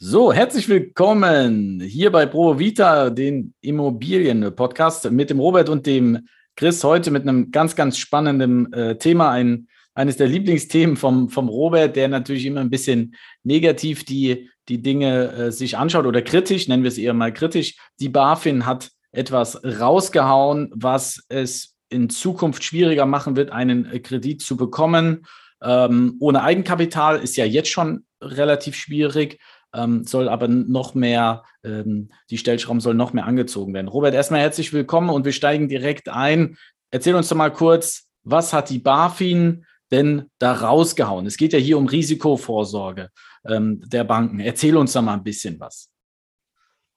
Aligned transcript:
So, 0.00 0.32
herzlich 0.32 0.68
willkommen 0.68 1.80
hier 1.80 2.12
bei 2.12 2.24
Pro 2.24 2.56
Vita, 2.56 3.10
den 3.10 3.52
Immobilien-Podcast 3.62 5.10
mit 5.10 5.28
dem 5.28 5.40
Robert 5.40 5.68
und 5.68 5.86
dem 5.86 6.28
Chris 6.54 6.84
heute 6.84 7.10
mit 7.10 7.22
einem 7.22 7.50
ganz, 7.50 7.74
ganz 7.74 7.98
spannenden 7.98 8.72
äh, 8.72 8.96
Thema. 8.96 9.32
Ein, 9.32 9.66
eines 9.94 10.16
der 10.16 10.28
Lieblingsthemen 10.28 10.96
vom, 10.96 11.30
vom 11.30 11.48
Robert, 11.48 11.96
der 11.96 12.06
natürlich 12.06 12.46
immer 12.46 12.60
ein 12.60 12.70
bisschen 12.70 13.16
negativ 13.42 14.04
die, 14.04 14.48
die 14.68 14.80
Dinge 14.80 15.32
äh, 15.32 15.50
sich 15.50 15.76
anschaut 15.76 16.06
oder 16.06 16.22
kritisch, 16.22 16.68
nennen 16.68 16.84
wir 16.84 16.92
es 16.92 16.98
eher 16.98 17.12
mal 17.12 17.34
kritisch. 17.34 17.74
Die 17.98 18.08
BaFin 18.08 18.66
hat 18.66 18.90
etwas 19.10 19.60
rausgehauen, 19.64 20.70
was 20.76 21.24
es 21.28 21.74
in 21.88 22.08
Zukunft 22.08 22.62
schwieriger 22.62 23.04
machen 23.04 23.34
wird, 23.34 23.50
einen 23.50 23.84
äh, 23.86 23.98
Kredit 23.98 24.42
zu 24.42 24.56
bekommen. 24.56 25.26
Ähm, 25.60 26.14
ohne 26.20 26.44
Eigenkapital 26.44 27.18
ist 27.18 27.36
ja 27.36 27.44
jetzt 27.44 27.70
schon 27.70 28.04
relativ 28.22 28.76
schwierig, 28.76 29.40
ähm, 29.74 30.04
soll 30.04 30.28
aber 30.28 30.48
noch 30.48 30.94
mehr, 30.94 31.44
ähm, 31.62 32.10
die 32.30 32.38
Stellschrauben 32.38 32.80
sollen 32.80 32.96
noch 32.96 33.12
mehr 33.12 33.26
angezogen 33.26 33.74
werden. 33.74 33.88
Robert, 33.88 34.14
erstmal 34.14 34.40
herzlich 34.40 34.72
willkommen 34.72 35.10
und 35.10 35.24
wir 35.24 35.32
steigen 35.32 35.68
direkt 35.68 36.08
ein. 36.08 36.56
Erzähl 36.90 37.14
uns 37.14 37.28
doch 37.28 37.36
mal 37.36 37.52
kurz, 37.52 38.08
was 38.22 38.52
hat 38.52 38.70
die 38.70 38.78
BaFin 38.78 39.66
denn 39.90 40.30
da 40.38 40.52
rausgehauen? 40.52 41.26
Es 41.26 41.36
geht 41.36 41.52
ja 41.52 41.58
hier 41.58 41.78
um 41.78 41.86
Risikovorsorge 41.86 43.10
ähm, 43.46 43.82
der 43.86 44.04
Banken. 44.04 44.40
Erzähl 44.40 44.76
uns 44.76 44.92
doch 44.92 45.02
mal 45.02 45.14
ein 45.14 45.24
bisschen 45.24 45.58
was. 45.60 45.90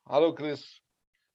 Hallo 0.07 0.33
Chris. 0.33 0.81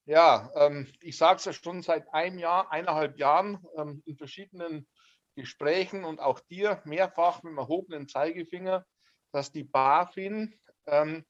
Ja, 0.06 0.50
ähm, 0.54 0.86
ich 1.00 1.16
sage 1.16 1.38
es 1.38 1.44
ja 1.46 1.52
schon 1.52 1.82
seit 1.82 2.12
einem 2.14 2.38
Jahr, 2.38 2.70
eineinhalb 2.70 3.18
Jahren 3.18 3.58
ähm, 3.76 4.02
in 4.06 4.16
verschiedenen 4.16 4.86
Gesprächen 5.34 6.04
und 6.04 6.20
auch 6.20 6.40
dir 6.40 6.80
mehrfach 6.84 7.42
mit 7.42 7.50
dem 7.52 7.58
erhobenen 7.58 8.08
Zeigefinger, 8.08 8.84
dass 9.32 9.50
die 9.50 9.64
BaFin 9.64 10.54
ähm, 10.86 11.24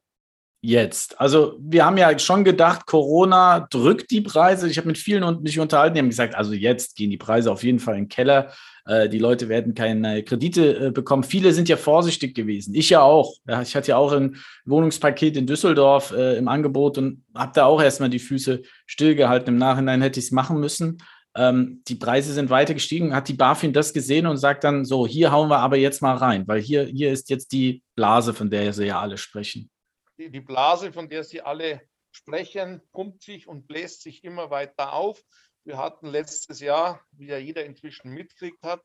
jetzt? 0.66 1.20
Also 1.20 1.56
wir 1.60 1.84
haben 1.84 1.96
ja 1.96 2.18
schon 2.18 2.44
gedacht, 2.44 2.86
Corona 2.86 3.60
drückt 3.70 4.10
die 4.10 4.20
Preise. 4.20 4.68
Ich 4.68 4.76
habe 4.78 4.88
mit 4.88 4.98
vielen 4.98 5.42
mich 5.42 5.60
unterhalten, 5.60 5.94
die 5.94 6.00
haben 6.00 6.08
gesagt, 6.08 6.34
also 6.34 6.52
jetzt 6.52 6.96
gehen 6.96 7.10
die 7.10 7.16
Preise 7.16 7.52
auf 7.52 7.62
jeden 7.62 7.78
Fall 7.78 7.94
in 7.94 8.04
den 8.04 8.08
Keller. 8.08 8.50
Äh, 8.84 9.08
die 9.08 9.20
Leute 9.20 9.48
werden 9.48 9.74
keine 9.74 10.24
Kredite 10.24 10.86
äh, 10.86 10.90
bekommen. 10.90 11.22
Viele 11.22 11.52
sind 11.52 11.68
ja 11.68 11.76
vorsichtig 11.76 12.34
gewesen. 12.34 12.74
Ich 12.74 12.90
ja 12.90 13.00
auch. 13.00 13.34
ich 13.62 13.76
hatte 13.76 13.88
ja 13.88 13.96
auch 13.96 14.12
ein 14.12 14.36
Wohnungspaket 14.64 15.36
in 15.36 15.46
Düsseldorf 15.46 16.10
äh, 16.10 16.36
im 16.36 16.48
Angebot 16.48 16.98
und 16.98 17.24
habe 17.34 17.52
da 17.54 17.66
auch 17.66 17.80
erstmal 17.80 18.10
die 18.10 18.18
Füße 18.18 18.62
stillgehalten. 18.86 19.54
Im 19.54 19.58
Nachhinein 19.58 20.02
hätte 20.02 20.18
ich 20.18 20.26
es 20.26 20.32
machen 20.32 20.58
müssen. 20.58 20.98
Ähm, 21.36 21.82
die 21.86 21.94
Preise 21.94 22.32
sind 22.32 22.50
weiter 22.50 22.74
gestiegen. 22.74 23.14
Hat 23.14 23.28
die 23.28 23.34
BaFin 23.34 23.72
das 23.72 23.92
gesehen 23.92 24.26
und 24.26 24.36
sagt 24.38 24.64
dann 24.64 24.84
so, 24.84 25.06
hier 25.06 25.30
hauen 25.30 25.48
wir 25.48 25.58
aber 25.60 25.76
jetzt 25.76 26.02
mal 26.02 26.16
rein, 26.16 26.42
weil 26.48 26.60
hier, 26.60 26.86
hier 26.86 27.12
ist 27.12 27.30
jetzt 27.30 27.52
die 27.52 27.84
Blase, 27.94 28.34
von 28.34 28.50
der 28.50 28.72
sie 28.72 28.86
ja 28.86 29.00
alle 29.00 29.16
sprechen 29.16 29.70
die, 30.18 30.30
die 30.30 30.40
Blase, 30.40 30.92
von 30.92 31.08
der 31.08 31.24
Sie 31.24 31.42
alle 31.42 31.80
sprechen, 32.10 32.82
pumpt 32.92 33.22
sich 33.22 33.46
und 33.46 33.66
bläst 33.66 34.02
sich 34.02 34.24
immer 34.24 34.50
weiter 34.50 34.92
auf. 34.92 35.22
Wir 35.64 35.78
hatten 35.78 36.06
letztes 36.06 36.60
Jahr, 36.60 37.04
wie 37.12 37.26
ja 37.26 37.38
jeder 37.38 37.64
inzwischen 37.64 38.12
mitkriegt 38.12 38.62
hat, 38.62 38.82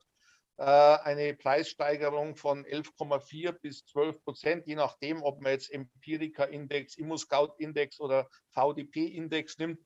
äh, 0.58 0.64
eine 0.64 1.36
Preissteigerung 1.36 2.36
von 2.36 2.66
11,4 2.66 3.54
bis 3.54 3.86
12 3.86 4.24
Prozent, 4.24 4.68
je 4.68 4.76
nachdem, 4.76 5.24
ob 5.24 5.42
man 5.42 5.54
jetzt 5.54 5.72
Empirica-Index, 5.72 6.98
Immo-Scout-Index 6.98 8.00
oder 8.00 8.28
VDP-Index 8.52 9.58
nimmt. 9.58 9.80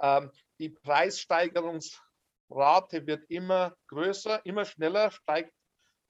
Ähm, 0.00 0.30
die 0.58 0.68
Preissteigerungsrate 0.68 3.06
wird 3.06 3.24
immer 3.28 3.74
größer, 3.88 4.44
immer 4.44 4.64
schneller, 4.64 5.10
steigt 5.10 5.52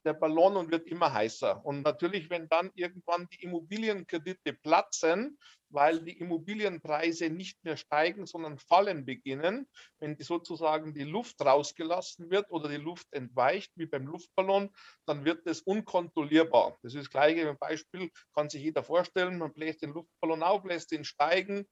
der 0.05 0.13
Ballon 0.13 0.57
und 0.57 0.71
wird 0.71 0.87
immer 0.87 1.13
heißer. 1.13 1.65
Und 1.65 1.83
natürlich, 1.83 2.29
wenn 2.29 2.47
dann 2.49 2.71
irgendwann 2.75 3.27
die 3.29 3.43
Immobilienkredite 3.43 4.53
platzen, 4.53 5.37
weil 5.69 6.01
die 6.03 6.17
Immobilienpreise 6.19 7.29
nicht 7.29 7.63
mehr 7.63 7.77
steigen, 7.77 8.25
sondern 8.25 8.59
fallen 8.59 9.05
beginnen, 9.05 9.67
wenn 9.99 10.17
die 10.17 10.23
sozusagen 10.23 10.93
die 10.93 11.03
Luft 11.03 11.39
rausgelassen 11.41 12.29
wird 12.29 12.49
oder 12.51 12.69
die 12.69 12.77
Luft 12.77 13.07
entweicht, 13.11 13.71
wie 13.75 13.85
beim 13.85 14.05
Luftballon, 14.05 14.69
dann 15.05 15.25
wird 15.25 15.47
es 15.47 15.61
unkontrollierbar. 15.61 16.77
Das 16.83 16.93
ist 16.93 17.05
das 17.05 17.09
gleiche 17.09 17.53
Beispiel, 17.55 18.11
kann 18.33 18.49
sich 18.49 18.61
jeder 18.63 18.83
vorstellen. 18.83 19.37
Man 19.37 19.53
bläst 19.53 19.81
den 19.81 19.91
Luftballon 19.91 20.43
auf, 20.43 20.65
lässt 20.65 20.91
ihn 20.91 21.05
steigen 21.05 21.65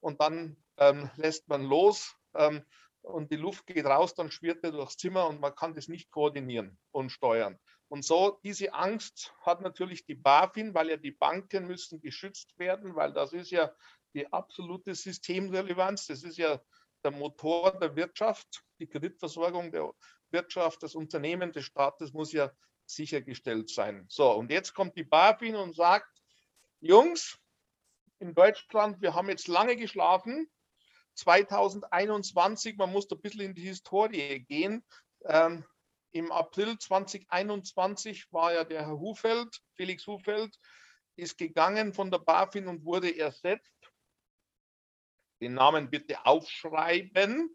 und 0.00 0.20
dann 0.20 0.56
ähm, 0.76 1.10
lässt 1.16 1.48
man 1.48 1.64
los. 1.64 2.14
Ähm, 2.34 2.62
und 3.06 3.30
die 3.30 3.36
Luft 3.36 3.66
geht 3.66 3.86
raus, 3.86 4.14
dann 4.14 4.30
schwirrt 4.30 4.64
er 4.64 4.72
durchs 4.72 4.96
Zimmer 4.96 5.28
und 5.28 5.40
man 5.40 5.54
kann 5.54 5.74
das 5.74 5.86
nicht 5.86 6.10
koordinieren 6.10 6.76
und 6.90 7.10
steuern. 7.10 7.56
Und 7.88 8.04
so 8.04 8.40
diese 8.42 8.72
Angst 8.74 9.32
hat 9.42 9.60
natürlich 9.60 10.04
die 10.04 10.14
BaFin, 10.14 10.74
weil 10.74 10.90
ja 10.90 10.96
die 10.96 11.12
Banken 11.12 11.66
müssen 11.66 12.00
geschützt 12.00 12.58
werden, 12.58 12.96
weil 12.96 13.12
das 13.12 13.32
ist 13.32 13.50
ja 13.50 13.72
die 14.14 14.32
absolute 14.32 14.94
Systemrelevanz. 14.94 16.06
Das 16.06 16.22
ist 16.22 16.38
ja 16.38 16.60
der 17.04 17.12
Motor 17.12 17.78
der 17.78 17.94
Wirtschaft. 17.94 18.64
Die 18.80 18.88
Kreditversorgung 18.88 19.70
der 19.70 19.92
Wirtschaft, 20.30 20.82
das 20.82 20.94
Unternehmen 20.94 21.52
des 21.52 21.66
Staates 21.66 22.12
muss 22.12 22.32
ja 22.32 22.50
sichergestellt 22.86 23.70
sein. 23.70 24.04
So, 24.08 24.32
und 24.32 24.50
jetzt 24.50 24.74
kommt 24.74 24.96
die 24.96 25.04
BaFin 25.04 25.56
und 25.56 25.74
sagt, 25.74 26.10
Jungs, 26.80 27.38
in 28.18 28.34
Deutschland, 28.34 29.00
wir 29.00 29.14
haben 29.14 29.28
jetzt 29.28 29.48
lange 29.48 29.76
geschlafen. 29.76 30.48
2021, 31.14 32.76
man 32.76 32.92
muss 32.92 33.10
ein 33.10 33.20
bisschen 33.20 33.40
in 33.42 33.54
die 33.54 33.68
Historie 33.68 34.40
gehen. 34.40 34.84
Ähm, 35.24 35.64
im 36.12 36.32
April 36.32 36.78
2021 36.78 38.32
war 38.32 38.52
ja 38.52 38.64
der 38.64 38.86
Herr 38.86 38.98
Hufeld, 38.98 39.60
Felix 39.74 40.06
Hufeld, 40.06 40.58
ist 41.16 41.38
gegangen 41.38 41.92
von 41.92 42.10
der 42.10 42.18
BaFin 42.18 42.68
und 42.68 42.84
wurde 42.84 43.16
ersetzt. 43.16 43.72
Den 45.40 45.54
Namen 45.54 45.90
bitte 45.90 46.24
aufschreiben 46.24 47.50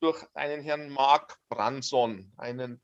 durch 0.00 0.24
einen 0.34 0.62
Herrn 0.62 0.90
Mark 0.90 1.38
Branson, 1.48 2.32
einen 2.36 2.82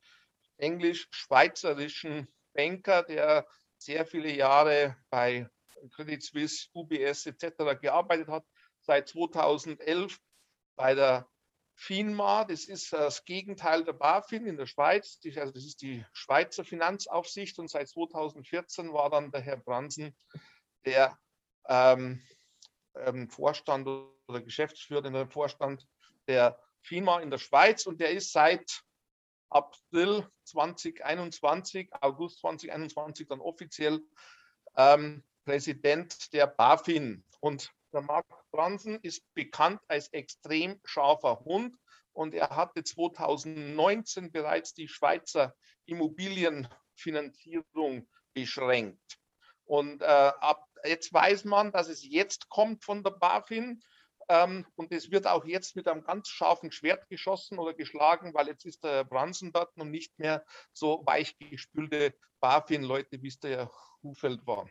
englisch-schweizerischen 0.57 2.29
Banker, 2.53 3.03
der 3.03 3.47
sehr 3.79 4.07
viele 4.07 4.33
Jahre 4.33 4.97
bei 5.11 5.49
Credit 5.95 6.23
Suisse, 6.23 6.69
UBS 6.73 7.27
etc. 7.27 7.81
gearbeitet 7.81 8.29
hat, 8.29 8.47
seit 8.81 9.09
2011 9.09 10.19
bei 10.77 10.95
der 10.95 11.29
FINMA, 11.77 12.45
das 12.45 12.65
ist 12.65 12.93
das 12.93 13.25
Gegenteil 13.25 13.85
der 13.85 13.95
BaFin 13.95 14.47
in 14.47 14.57
der 14.57 14.67
Schweiz. 14.67 15.19
Also 15.25 15.53
das 15.53 15.65
ist 15.65 15.83
die 15.83 16.05
Schweizer 16.12 16.65
Finanzaufsicht 16.65 17.59
und 17.59 17.69
seit 17.69 17.89
2014 17.89 18.93
war 18.93 19.11
dann 19.11 19.31
der 19.31 19.41
Herr 19.41 19.57
Bransen 19.57 20.17
der 20.85 21.19
ähm, 21.69 22.23
ähm, 22.95 23.29
Vorstand 23.29 23.87
oder 23.87 24.41
geschäftsführende 24.41 25.27
Vorstand 25.29 25.87
der 26.29 26.59
FINMA 26.82 27.21
in 27.21 27.31
der 27.31 27.38
Schweiz 27.38 27.87
und 27.87 28.00
der 28.00 28.11
ist 28.11 28.32
seit 28.32 28.82
April 29.50 30.29
2021, 30.44 31.91
August 32.00 32.41
2021 32.41 33.29
dann 33.29 33.41
offiziell 33.41 34.00
ähm, 34.76 35.23
Präsident 35.44 36.32
der 36.32 36.47
BaFin. 36.47 37.25
Und 37.41 37.73
der 37.94 38.02
Marc 38.02 38.26
Branson 38.50 38.99
ist 39.02 39.23
bekannt 39.35 39.81
als 39.88 40.08
extrem 40.08 40.79
scharfer 40.85 41.41
Hund 41.44 41.75
und 42.12 42.35
er 42.35 42.50
hatte 42.50 42.85
2019 42.85 44.32
bereits 44.32 44.75
die 44.75 44.88
Schweizer 44.88 45.55
Immobilienfinanzierung 45.87 48.06
beschränkt. 48.35 49.19
Und 49.64 50.02
äh, 50.02 50.05
ab 50.05 50.67
jetzt 50.85 51.12
weiß 51.12 51.44
man, 51.44 51.73
dass 51.73 51.88
es 51.88 52.05
jetzt 52.05 52.49
kommt 52.49 52.85
von 52.85 53.02
der 53.02 53.12
BaFin. 53.12 53.82
Ähm, 54.29 54.67
und 54.75 54.93
es 54.93 55.11
wird 55.11 55.26
auch 55.26 55.44
jetzt 55.44 55.76
mit 55.76 55.88
einem 55.88 56.05
ganz 56.05 56.29
scharfen 56.29 56.73
Schwert 56.73 57.08
geschossen 57.08 57.58
oder 57.58 57.75
geschlagen, 57.75 58.32
weil 58.35 58.49
jetzt 58.49 58.64
ist 58.64 58.85
der 58.85 59.05
Branson 59.05 59.52
dort 59.52 59.76
und 59.76 59.90
nicht 59.90 60.19
mehr 60.19 60.44
so 60.73 61.02
weichgespülte 61.05 62.14
BaFin-Leute, 62.40 63.23
wie 63.23 63.29
es 63.29 63.38
der 63.38 63.70
Hufeld 64.02 64.47
war. 64.47 64.69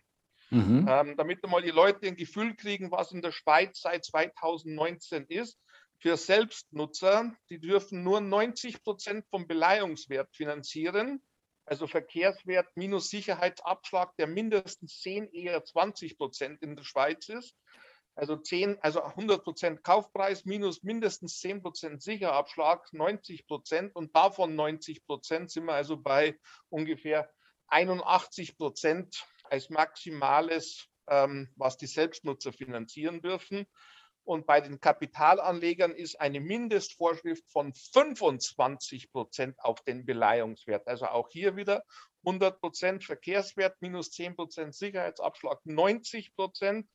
Mhm. 0.49 0.87
Ähm, 0.89 1.17
damit 1.17 1.45
mal 1.47 1.61
die 1.61 1.71
Leute 1.71 2.07
ein 2.07 2.15
Gefühl 2.15 2.55
kriegen, 2.55 2.91
was 2.91 3.11
in 3.11 3.21
der 3.21 3.31
Schweiz 3.31 3.81
seit 3.81 4.05
2019 4.05 5.25
ist. 5.25 5.57
Für 5.99 6.17
Selbstnutzer, 6.17 7.31
die 7.49 7.59
dürfen 7.59 8.03
nur 8.03 8.21
90 8.21 8.83
Prozent 8.83 9.25
vom 9.29 9.47
Beleihungswert 9.47 10.35
finanzieren. 10.35 11.21
Also 11.65 11.87
Verkehrswert 11.87 12.67
minus 12.75 13.09
Sicherheitsabschlag, 13.09 14.15
der 14.17 14.27
mindestens 14.27 14.99
10, 14.99 15.31
eher 15.31 15.63
20 15.63 16.17
Prozent 16.17 16.61
in 16.61 16.75
der 16.75 16.83
Schweiz 16.83 17.29
ist. 17.29 17.55
Also 18.15 18.35
10, 18.35 18.77
also 18.81 19.01
100 19.01 19.43
Prozent 19.43 19.83
Kaufpreis 19.83 20.45
minus 20.45 20.83
mindestens 20.83 21.39
10 21.39 21.63
Prozent 21.63 22.03
Sicherabschlag, 22.03 22.91
90 22.93 23.47
Prozent 23.47 23.95
und 23.95 24.15
davon 24.15 24.55
90 24.55 25.05
Prozent 25.05 25.49
sind 25.49 25.65
wir 25.65 25.73
also 25.73 25.97
bei 25.97 26.37
ungefähr 26.69 27.31
81 27.67 28.57
Prozent 28.57 29.25
als 29.53 29.69
maximales, 29.69 30.88
ähm, 31.07 31.47
was 31.55 31.77
die 31.77 31.85
Selbstnutzer 31.85 32.51
finanzieren 32.51 33.21
dürfen. 33.21 33.67
Und 34.23 34.47
bei 34.47 34.61
den 34.61 34.79
Kapitalanlegern 34.79 35.91
ist 35.91 36.19
eine 36.19 36.39
Mindestvorschrift 36.39 37.44
von 37.51 37.71
25 37.71 39.11
Prozent 39.11 39.59
auf 39.59 39.81
den 39.81 40.05
Beleihungswert. 40.05 40.88
Also 40.88 41.05
auch 41.05 41.29
hier 41.29 41.55
wieder 41.55 41.83
100 42.25 42.59
Prozent 42.59 43.03
Verkehrswert 43.03 43.79
minus 43.79 44.09
10 44.09 44.35
Prozent 44.35 44.73
Sicherheitsabschlag 44.73 45.59
90 45.65 46.33
Prozent 46.35 46.89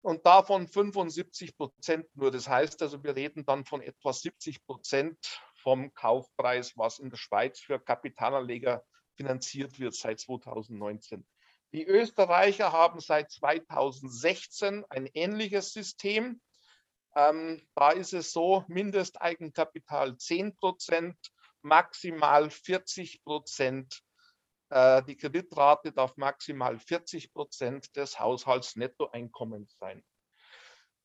und 0.00 0.24
davon 0.26 0.68
75 0.68 1.56
Prozent 1.56 2.06
nur. 2.14 2.30
Das 2.30 2.48
heißt 2.48 2.82
also, 2.82 3.02
wir 3.02 3.16
reden 3.16 3.44
dann 3.46 3.64
von 3.64 3.82
etwa 3.82 4.12
70 4.12 4.64
Prozent 4.64 5.18
vom 5.56 5.92
Kaufpreis, 5.92 6.76
was 6.76 7.00
in 7.00 7.10
der 7.10 7.16
Schweiz 7.16 7.58
für 7.58 7.80
Kapitalanleger 7.80 8.84
finanziert 9.16 9.80
wird 9.80 9.94
seit 9.96 10.20
2019. 10.20 11.26
Die 11.74 11.84
Österreicher 11.84 12.72
haben 12.72 13.00
seit 13.00 13.30
2016 13.32 14.84
ein 14.90 15.06
ähnliches 15.12 15.72
System. 15.72 16.40
Ähm, 17.16 17.66
da 17.74 17.90
ist 17.90 18.12
es 18.12 18.32
so, 18.32 18.64
Mindesteigenkapital 18.68 20.16
10 20.16 20.54
Prozent, 20.54 21.16
maximal 21.62 22.48
40 22.48 23.24
Prozent 23.24 24.04
äh, 24.70 25.02
die 25.02 25.16
Kreditrate 25.16 25.92
darf 25.92 26.16
maximal 26.16 26.78
40 26.78 27.32
Prozent 27.32 27.94
des 27.96 28.18
Haushaltsnettoeinkommens 28.18 29.76
sein. 29.78 30.04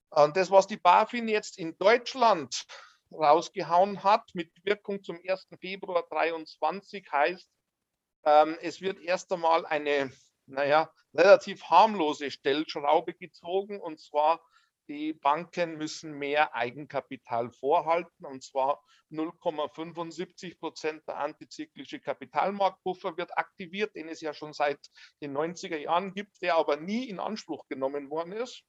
Und 0.10 0.38
das, 0.38 0.50
was 0.50 0.68
die 0.68 0.78
BaFin 0.78 1.28
jetzt 1.28 1.58
in 1.58 1.78
Deutschland 1.78 2.66
rausgehauen 3.12 4.04
hat, 4.04 4.30
mit 4.34 4.52
Wirkung 4.64 5.04
zum 5.04 5.20
1. 5.28 5.48
Februar 5.60 6.08
2023, 6.08 7.12
heißt, 7.12 7.50
ähm, 8.26 8.58
es 8.62 8.82
wird 8.82 9.00
erst 9.02 9.32
einmal 9.32 9.66
eine, 9.66 10.12
naja, 10.50 10.92
relativ 11.14 11.64
harmlose 11.64 12.32
Stellschraube 12.32 13.14
gezogen, 13.14 13.80
und 13.80 14.00
zwar 14.00 14.42
die 14.90 15.14
Banken 15.14 15.78
müssen 15.78 16.14
mehr 16.14 16.56
Eigenkapital 16.56 17.52
vorhalten 17.52 18.26
und 18.26 18.44
zwar 18.44 18.84
0,75 19.12 20.58
Prozent 20.60 21.08
der 21.08 21.18
antizyklische 21.18 22.00
Kapitalmarktpuffer 22.00 23.16
wird 23.16 23.38
aktiviert, 23.38 23.96
den 23.96 24.10
es 24.10 24.20
ja 24.20 24.34
schon 24.34 24.52
seit 24.52 24.80
den 25.22 25.38
90er 25.38 25.78
Jahren 25.78 26.14
gibt, 26.16 26.42
der 26.42 26.56
aber 26.56 26.78
nie 26.78 27.08
in 27.08 27.20
Anspruch 27.20 27.68
genommen 27.68 28.10
worden 28.10 28.34
ist. 28.34 28.64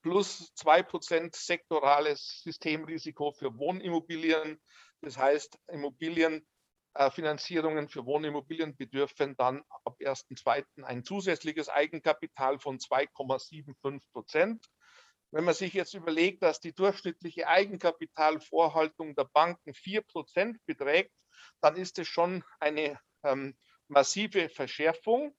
Plus 0.00 0.54
2 0.54 0.84
Prozent 0.84 1.36
sektorales 1.36 2.40
Systemrisiko 2.42 3.32
für 3.32 3.58
Wohnimmobilien. 3.58 4.58
Das 5.02 5.18
heißt, 5.18 5.58
Immobilien 5.68 6.46
Finanzierungen 7.12 7.88
für 7.88 8.04
Wohnimmobilien 8.04 8.76
bedürfen 8.76 9.36
dann 9.36 9.62
ab 9.84 9.96
1.2. 10.00 10.82
ein 10.82 11.04
zusätzliches 11.04 11.68
Eigenkapital 11.68 12.58
von 12.58 12.78
2,75 12.78 14.02
Prozent. 14.12 14.66
Wenn 15.30 15.44
man 15.44 15.54
sich 15.54 15.72
jetzt 15.74 15.94
überlegt, 15.94 16.42
dass 16.42 16.58
die 16.58 16.74
durchschnittliche 16.74 17.46
Eigenkapitalvorhaltung 17.46 19.14
der 19.14 19.24
Banken 19.32 19.74
4 19.74 20.02
Prozent 20.02 20.58
beträgt, 20.66 21.12
dann 21.60 21.76
ist 21.76 21.98
es 22.00 22.08
schon 22.08 22.42
eine 22.58 22.98
ähm, 23.22 23.56
massive 23.86 24.48
Verschärfung. 24.48 25.36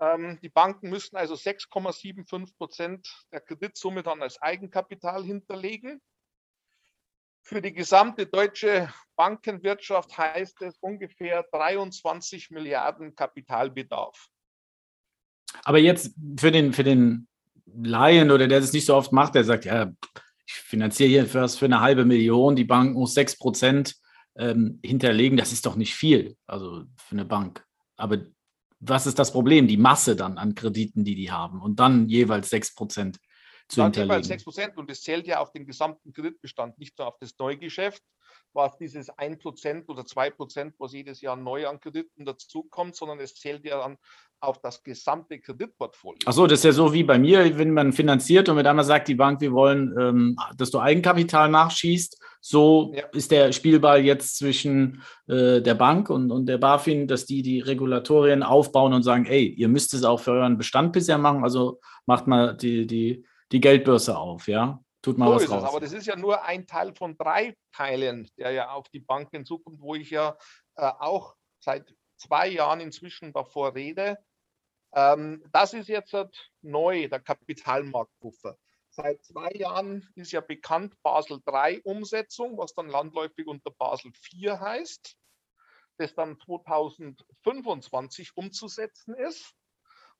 Ähm, 0.00 0.38
die 0.42 0.48
Banken 0.48 0.88
müssen 0.88 1.16
also 1.16 1.34
6,75 1.34 2.56
Prozent 2.56 3.26
der 3.30 3.42
Kreditsumme 3.42 4.02
dann 4.02 4.22
als 4.22 4.40
Eigenkapital 4.40 5.22
hinterlegen. 5.22 6.00
Für 7.52 7.60
die 7.60 7.74
gesamte 7.74 8.24
deutsche 8.24 8.88
Bankenwirtschaft 9.14 10.16
heißt 10.16 10.62
es 10.62 10.78
ungefähr 10.80 11.44
23 11.52 12.50
Milliarden 12.50 13.14
Kapitalbedarf. 13.14 14.28
Aber 15.62 15.78
jetzt 15.78 16.14
für 16.38 16.50
den, 16.50 16.72
für 16.72 16.82
den 16.82 17.28
Laien 17.66 18.30
oder 18.30 18.48
der 18.48 18.60
das 18.60 18.72
nicht 18.72 18.86
so 18.86 18.94
oft 18.94 19.12
macht, 19.12 19.34
der 19.34 19.44
sagt, 19.44 19.66
ja, 19.66 19.92
ich 20.46 20.54
finanziere 20.54 21.10
hier 21.10 21.26
für, 21.26 21.46
für 21.46 21.66
eine 21.66 21.82
halbe 21.82 22.06
Million, 22.06 22.56
die 22.56 22.64
Bank 22.64 22.94
muss 22.94 23.12
6 23.12 23.36
Prozent 23.36 23.96
ähm, 24.34 24.80
hinterlegen, 24.82 25.36
das 25.36 25.52
ist 25.52 25.66
doch 25.66 25.76
nicht 25.76 25.94
viel, 25.94 26.38
also 26.46 26.84
für 26.96 27.16
eine 27.16 27.26
Bank. 27.26 27.66
Aber 27.96 28.16
was 28.80 29.06
ist 29.06 29.18
das 29.18 29.30
Problem? 29.30 29.68
Die 29.68 29.76
Masse 29.76 30.16
dann 30.16 30.38
an 30.38 30.54
Krediten, 30.54 31.04
die 31.04 31.16
die 31.16 31.30
haben 31.30 31.60
und 31.60 31.78
dann 31.80 32.08
jeweils 32.08 32.48
6 32.48 32.74
Prozent 32.74 33.18
zu 33.68 33.76
dann 33.76 33.86
hinterlegen. 33.86 34.12
Jeweils 34.12 34.28
6 34.28 34.44
Prozent 34.44 34.76
und 34.76 34.90
es 34.90 35.02
zählt 35.02 35.26
ja 35.26 35.40
auf 35.40 35.52
den 35.52 35.66
gesamten 35.66 36.12
Kreditbestand, 36.12 36.78
nicht 36.78 36.98
nur 36.98 37.08
auf 37.08 37.18
das 37.18 37.36
Neugeschäft, 37.38 38.02
was 38.52 38.76
dieses 38.76 39.08
1 39.10 39.38
Prozent 39.38 39.88
oder 39.88 40.04
2 40.04 40.30
Prozent, 40.30 40.74
was 40.78 40.92
jedes 40.92 41.20
Jahr 41.20 41.36
neu 41.36 41.66
an 41.66 41.80
Krediten 41.80 42.24
dazukommt, 42.24 42.96
sondern 42.96 43.20
es 43.20 43.34
zählt 43.34 43.64
ja 43.64 43.78
dann 43.78 43.96
auf 44.40 44.60
das 44.60 44.82
gesamte 44.82 45.38
Kreditportfolio. 45.38 46.18
Achso, 46.26 46.46
das 46.46 46.58
ist 46.60 46.64
ja 46.64 46.72
so 46.72 46.92
wie 46.92 47.04
bei 47.04 47.18
mir, 47.18 47.56
wenn 47.58 47.72
man 47.72 47.92
finanziert 47.92 48.48
und 48.48 48.56
mit 48.56 48.66
einmal 48.66 48.84
sagt 48.84 49.06
die 49.08 49.14
Bank, 49.14 49.40
wir 49.40 49.52
wollen, 49.52 49.94
ähm, 49.98 50.36
dass 50.56 50.70
du 50.70 50.80
Eigenkapital 50.80 51.48
nachschießt. 51.48 52.20
So 52.40 52.92
ja. 52.94 53.04
ist 53.12 53.30
der 53.30 53.52
Spielball 53.52 54.00
jetzt 54.04 54.38
zwischen 54.38 55.02
äh, 55.28 55.60
der 55.60 55.74
Bank 55.74 56.10
und, 56.10 56.32
und 56.32 56.46
der 56.46 56.58
BaFin, 56.58 57.06
dass 57.06 57.24
die 57.24 57.42
die 57.42 57.60
Regulatorien 57.60 58.42
aufbauen 58.42 58.92
und 58.92 59.04
sagen, 59.04 59.26
ey, 59.26 59.46
ihr 59.46 59.68
müsst 59.68 59.94
es 59.94 60.02
auch 60.02 60.18
für 60.18 60.32
euren 60.32 60.58
Bestand 60.58 60.92
bisher 60.92 61.18
machen, 61.18 61.44
also 61.44 61.80
macht 62.06 62.26
mal 62.26 62.56
die, 62.56 62.86
die, 62.86 63.24
die 63.52 63.60
Geldbörse 63.60 64.16
auf, 64.16 64.48
ja. 64.48 64.82
Tut 65.02 65.18
mal 65.18 65.26
so 65.26 65.34
was 65.34 65.50
raus. 65.50 65.62
Es, 65.64 65.68
aber 65.68 65.80
das 65.80 65.92
ist 65.92 66.06
ja 66.06 66.16
nur 66.16 66.42
ein 66.44 66.66
Teil 66.66 66.94
von 66.94 67.16
drei 67.16 67.56
Teilen, 67.72 68.30
der 68.38 68.52
ja 68.52 68.70
auf 68.70 68.88
die 68.88 69.00
Banken 69.00 69.44
zukommt, 69.44 69.80
wo 69.80 69.94
ich 69.94 70.10
ja 70.10 70.36
äh, 70.76 70.82
auch 70.82 71.34
seit 71.58 71.94
zwei 72.16 72.48
Jahren 72.48 72.80
inzwischen 72.80 73.32
davor 73.32 73.74
rede. 73.74 74.18
Ähm, 74.94 75.44
das 75.52 75.74
ist 75.74 75.88
jetzt 75.88 76.14
neu, 76.60 77.08
der 77.08 77.20
Kapitalmarktpuffer. 77.20 78.56
Seit 78.90 79.24
zwei 79.24 79.50
Jahren 79.52 80.08
ist 80.14 80.32
ja 80.32 80.40
bekannt 80.40 80.94
Basel 81.02 81.40
III 81.46 81.80
Umsetzung, 81.82 82.58
was 82.58 82.74
dann 82.74 82.88
landläufig 82.88 83.46
unter 83.46 83.70
Basel 83.70 84.12
IV 84.12 84.52
heißt, 84.60 85.16
das 85.96 86.14
dann 86.14 86.38
2025 86.38 88.36
umzusetzen 88.36 89.14
ist. 89.14 89.54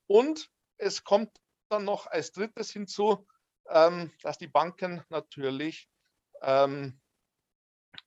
Und 0.07 0.51
es 0.79 1.05
kommt 1.05 1.31
dann 1.73 1.85
noch 1.85 2.07
als 2.07 2.33
drittes 2.33 2.71
hinzu, 2.71 3.27
ähm, 3.69 4.13
dass 4.23 4.39
die 4.39 4.49
Banken 4.49 5.03
natürlich 5.09 5.89
ähm, 6.43 7.01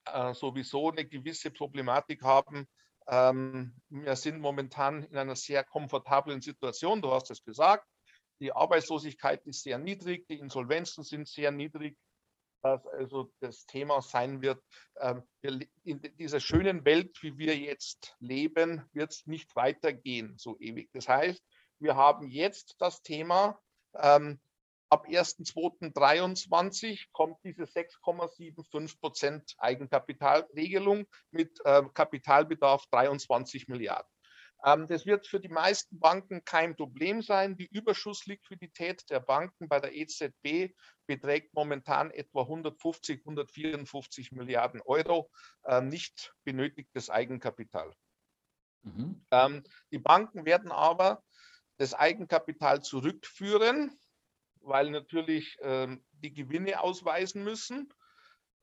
äh, 0.05 0.33
sowieso 0.33 0.91
eine 0.91 1.05
gewisse 1.05 1.51
Problematik 1.51 2.23
haben, 2.23 2.67
ähm, 3.07 3.75
wir 3.89 4.15
sind 4.15 4.39
momentan 4.39 5.03
in 5.03 5.17
einer 5.17 5.35
sehr 5.35 5.63
komfortablen 5.63 6.41
Situation. 6.41 7.01
Du 7.01 7.11
hast 7.11 7.29
es 7.29 7.43
gesagt. 7.43 7.87
Die 8.39 8.51
Arbeitslosigkeit 8.51 9.45
ist 9.45 9.63
sehr 9.63 9.77
niedrig, 9.77 10.27
die 10.27 10.39
Insolvenzen 10.39 11.03
sind 11.03 11.27
sehr 11.27 11.51
niedrig. 11.51 11.97
Dass 12.61 12.85
also 12.87 13.31
das 13.41 13.65
Thema 13.67 14.01
sein 14.01 14.41
wird, 14.41 14.59
in 15.43 16.01
dieser 16.17 16.39
schönen 16.39 16.83
Welt, 16.83 17.15
wie 17.21 17.37
wir 17.37 17.55
jetzt 17.55 18.15
leben, 18.19 18.89
wird 18.91 19.11
es 19.11 19.27
nicht 19.27 19.55
weitergehen 19.55 20.33
so 20.37 20.57
ewig. 20.59 20.89
Das 20.91 21.07
heißt, 21.07 21.43
wir 21.79 21.95
haben 21.95 22.27
jetzt 22.29 22.75
das 22.79 23.01
Thema, 23.01 23.59
ähm, 23.95 24.39
ab 24.89 25.07
1.2.23 25.07 27.05
kommt 27.11 27.37
diese 27.43 27.63
6,75 27.63 28.99
Prozent 28.99 29.55
Eigenkapitalregelung 29.57 31.05
mit 31.31 31.59
äh, 31.65 31.83
Kapitalbedarf 31.93 32.85
23 32.91 33.67
Milliarden. 33.67 34.09
Ähm, 34.63 34.87
das 34.87 35.05
wird 35.05 35.27
für 35.27 35.39
die 35.39 35.49
meisten 35.49 35.99
Banken 35.99 36.43
kein 36.45 36.75
Problem 36.75 37.21
sein. 37.21 37.57
Die 37.57 37.67
Überschussliquidität 37.67 39.09
der 39.09 39.19
Banken 39.19 39.67
bei 39.67 39.79
der 39.79 39.95
EZB 39.95 40.73
beträgt 41.07 41.53
momentan 41.53 42.11
etwa 42.11 42.41
150, 42.41 43.19
154 43.19 44.31
Milliarden 44.31 44.81
Euro 44.81 45.29
äh, 45.65 45.81
nicht 45.81 46.33
benötigtes 46.45 47.09
Eigenkapital. 47.09 47.91
Mhm. 48.83 49.25
Ähm, 49.31 49.63
die 49.91 49.99
Banken 49.99 50.45
werden 50.45 50.71
aber 50.71 51.23
das 51.77 51.93
Eigenkapital 51.93 52.81
zurückführen 52.81 53.97
weil 54.65 54.89
natürlich 54.89 55.57
ähm, 55.61 56.03
die 56.11 56.33
Gewinne 56.33 56.81
ausweisen 56.81 57.43
müssen. 57.43 57.93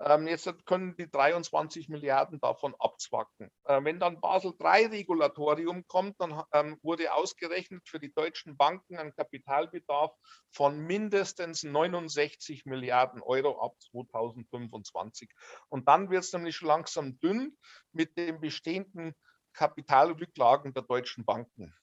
Ähm, 0.01 0.27
jetzt 0.27 0.51
können 0.67 0.97
die 0.97 1.09
23 1.09 1.89
Milliarden 1.89 2.41
davon 2.41 2.75
abzwacken. 2.79 3.51
Äh, 3.65 3.85
wenn 3.85 4.01
dann 4.01 4.21
Basel 4.21 4.53
III-Regulatorium 4.59 5.87
kommt, 5.87 6.21
dann 6.21 6.43
ähm, 6.53 6.79
wurde 6.83 7.13
ausgerechnet 7.13 7.83
für 7.87 8.01
die 8.01 8.13
deutschen 8.13 8.57
Banken 8.57 8.97
ein 8.97 9.15
Kapitalbedarf 9.15 10.13
von 10.51 10.79
mindestens 10.81 11.63
69 11.63 12.65
Milliarden 12.65 13.23
Euro 13.23 13.63
ab 13.63 13.75
2025. 13.93 15.31
Und 15.69 15.89
dann 15.89 16.11
wird 16.11 16.25
es 16.25 16.33
nämlich 16.33 16.61
langsam 16.63 17.21
dünn 17.21 17.57
mit 17.93 18.17
den 18.17 18.41
bestehenden 18.41 19.15
Kapitalrücklagen 19.53 20.73
der 20.73 20.83
deutschen 20.83 21.25
Banken. 21.25 21.75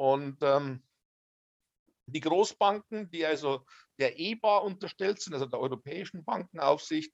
Und 0.00 0.38
ähm, 0.40 0.82
die 2.06 2.20
Großbanken, 2.20 3.10
die 3.10 3.26
also 3.26 3.66
der 3.98 4.18
EBA 4.18 4.56
unterstellt 4.56 5.20
sind, 5.20 5.34
also 5.34 5.44
der 5.44 5.60
Europäischen 5.60 6.24
Bankenaufsicht, 6.24 7.12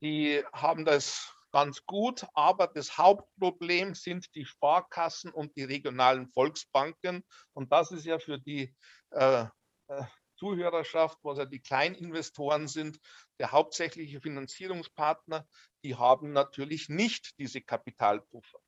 die 0.00 0.42
haben 0.50 0.86
das 0.86 1.30
ganz 1.52 1.84
gut, 1.84 2.24
aber 2.32 2.68
das 2.68 2.96
Hauptproblem 2.96 3.94
sind 3.94 4.34
die 4.34 4.46
Sparkassen 4.46 5.30
und 5.30 5.54
die 5.58 5.64
regionalen 5.64 6.30
Volksbanken. 6.30 7.22
Und 7.52 7.70
das 7.70 7.92
ist 7.92 8.06
ja 8.06 8.18
für 8.18 8.38
die 8.38 8.74
äh, 9.10 9.44
äh, 9.88 10.04
Zuhörerschaft, 10.36 11.18
was 11.22 11.36
ja 11.36 11.44
die 11.44 11.60
Kleininvestoren 11.60 12.66
sind, 12.66 12.98
der 13.38 13.52
hauptsächliche 13.52 14.22
Finanzierungspartner, 14.22 15.46
die 15.84 15.96
haben 15.96 16.32
natürlich 16.32 16.88
nicht 16.88 17.38
diese 17.38 17.60
Kapitalpuffer. 17.60 18.58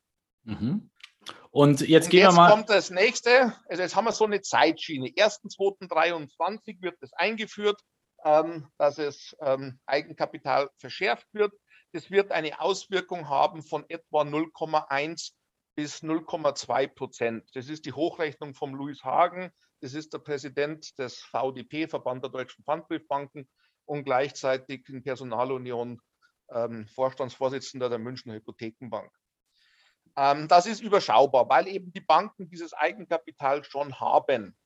Mhm. 0.45 0.91
Und 1.51 1.81
jetzt 1.83 2.07
Und 2.07 2.11
gehen 2.11 2.21
jetzt 2.21 2.33
wir 2.33 2.37
mal. 2.37 2.51
kommt 2.51 2.71
das 2.71 2.91
nächste. 2.91 3.55
Also 3.69 3.83
jetzt 3.83 3.95
haben 3.95 4.07
wir 4.07 4.13
so 4.13 4.25
eine 4.25 4.41
Zeitschiene. 4.41 5.09
1.2.23 5.09 6.81
wird 6.81 6.97
es 7.01 7.13
eingeführt, 7.13 7.81
ähm, 8.25 8.69
dass 8.79 8.99
es 8.99 9.37
ähm, 9.41 9.79
Eigenkapital 9.87 10.71
verschärft 10.79 11.27
wird. 11.33 11.53
Das 11.93 12.11
wird 12.11 12.33
eine 12.33 12.61
Auswirkung 12.61 13.29
haben 13.29 13.63
von 13.63 13.85
etwa 13.89 14.23
0,1 14.23 15.33
bis 15.75 16.03
0,2 16.03 16.89
Prozent. 16.89 17.51
Das 17.55 17.69
ist 17.69 17.85
die 17.85 17.93
Hochrechnung 17.93 18.55
vom 18.55 18.75
Louis 18.75 19.03
Hagen. 19.05 19.53
Das 19.81 19.95
ist 19.95 20.13
der 20.13 20.19
Präsident 20.19 20.99
des 20.99 21.19
VDP, 21.19 21.89
Verband 21.89 22.23
der 22.23 22.31
Deutschen 22.31 22.65
Pfandbriefbanken, 22.65 23.49
und 23.85 24.05
gleichzeitig 24.05 24.89
in 24.89 25.03
Personalunion 25.03 26.01
ähm, 26.51 26.87
Vorstandsvorsitzender 26.89 27.89
der 27.89 27.99
Münchner 27.99 28.35
Hypothekenbank. 28.35 29.11
Ähm, 30.17 30.49
das 30.49 30.67
ist 30.67 30.83
überschaubar, 30.83 31.49
weil 31.49 31.69
eben 31.69 31.93
die 31.93 32.01
Banken 32.01 32.49
dieses 32.49 32.75
Eigenkapital 32.75 33.65
schon 33.65 33.99
haben. 33.99 34.57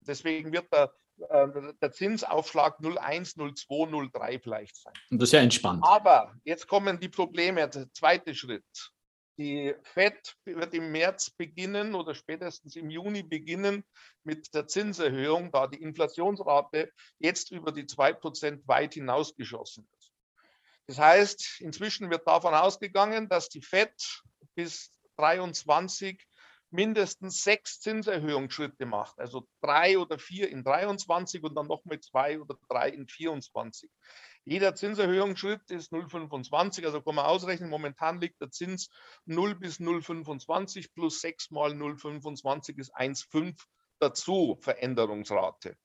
Deswegen 0.00 0.52
wird 0.52 0.72
der, 0.72 0.92
äh, 1.28 1.72
der 1.80 1.92
Zinsaufschlag 1.92 2.78
0,1, 2.80 3.36
0,2, 3.36 3.88
0,3 3.90 4.40
vielleicht 4.40 4.76
sein. 4.76 4.94
Und 5.10 5.20
das 5.20 5.30
ist 5.30 5.32
ja 5.32 5.40
entspannt. 5.40 5.82
Aber 5.84 6.34
jetzt 6.44 6.68
kommen 6.68 7.00
die 7.00 7.08
Probleme. 7.08 7.68
Der 7.68 7.92
zweite 7.92 8.34
Schritt. 8.34 8.92
Die 9.38 9.74
FED 9.82 10.34
wird 10.46 10.72
im 10.72 10.92
März 10.92 11.30
beginnen 11.30 11.94
oder 11.94 12.14
spätestens 12.14 12.74
im 12.74 12.88
Juni 12.88 13.22
beginnen 13.22 13.84
mit 14.24 14.54
der 14.54 14.66
Zinserhöhung, 14.66 15.52
da 15.52 15.66
die 15.66 15.82
Inflationsrate 15.82 16.90
jetzt 17.18 17.50
über 17.50 17.70
die 17.70 17.84
2% 17.84 18.66
weit 18.66 18.94
hinausgeschossen 18.94 19.86
ist. 19.98 20.12
Das 20.86 20.98
heißt, 20.98 21.60
inzwischen 21.60 22.08
wird 22.10 22.26
davon 22.26 22.54
ausgegangen, 22.54 23.28
dass 23.28 23.50
die 23.50 23.60
FED 23.60 23.92
bis 24.56 24.90
23 25.18 26.26
mindestens 26.70 27.42
sechs 27.42 27.80
Zinserhöhungsschritte 27.80 28.86
macht, 28.86 29.18
also 29.18 29.46
drei 29.60 29.98
oder 29.98 30.18
vier 30.18 30.50
in 30.50 30.64
23 30.64 31.42
und 31.42 31.54
dann 31.54 31.68
nochmal 31.68 32.00
zwei 32.00 32.40
oder 32.40 32.56
drei 32.68 32.90
in 32.90 33.06
24. 33.06 33.90
Jeder 34.44 34.74
Zinserhöhungsschritt 34.74 35.70
ist 35.70 35.92
0,25, 35.92 36.84
also 36.84 37.00
kann 37.00 37.14
man 37.14 37.26
ausrechnen, 37.26 37.70
momentan 37.70 38.20
liegt 38.20 38.40
der 38.40 38.50
Zins 38.50 38.90
0 39.24 39.54
bis 39.56 39.78
0,25 39.80 40.92
plus 40.94 41.20
6 41.20 41.50
mal 41.50 41.72
0,25 41.72 42.78
ist 42.78 42.94
1,5 42.94 43.56
dazu 43.98 44.58
Veränderungsrate. 44.60 45.76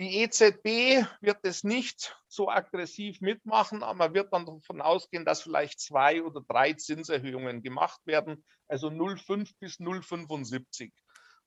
Die 0.00 0.22
EZB 0.22 1.06
wird 1.20 1.38
es 1.42 1.62
nicht 1.62 2.18
so 2.26 2.48
aggressiv 2.48 3.20
mitmachen, 3.20 3.84
aber 3.84 3.94
man 3.94 4.14
wird 4.14 4.32
dann 4.32 4.44
davon 4.44 4.80
ausgehen, 4.80 5.24
dass 5.24 5.42
vielleicht 5.42 5.78
zwei 5.78 6.24
oder 6.24 6.40
drei 6.48 6.72
Zinserhöhungen 6.72 7.62
gemacht 7.62 8.00
werden, 8.04 8.44
also 8.66 8.88
0,5 8.88 9.52
bis 9.60 9.78
0,75. 9.78 10.90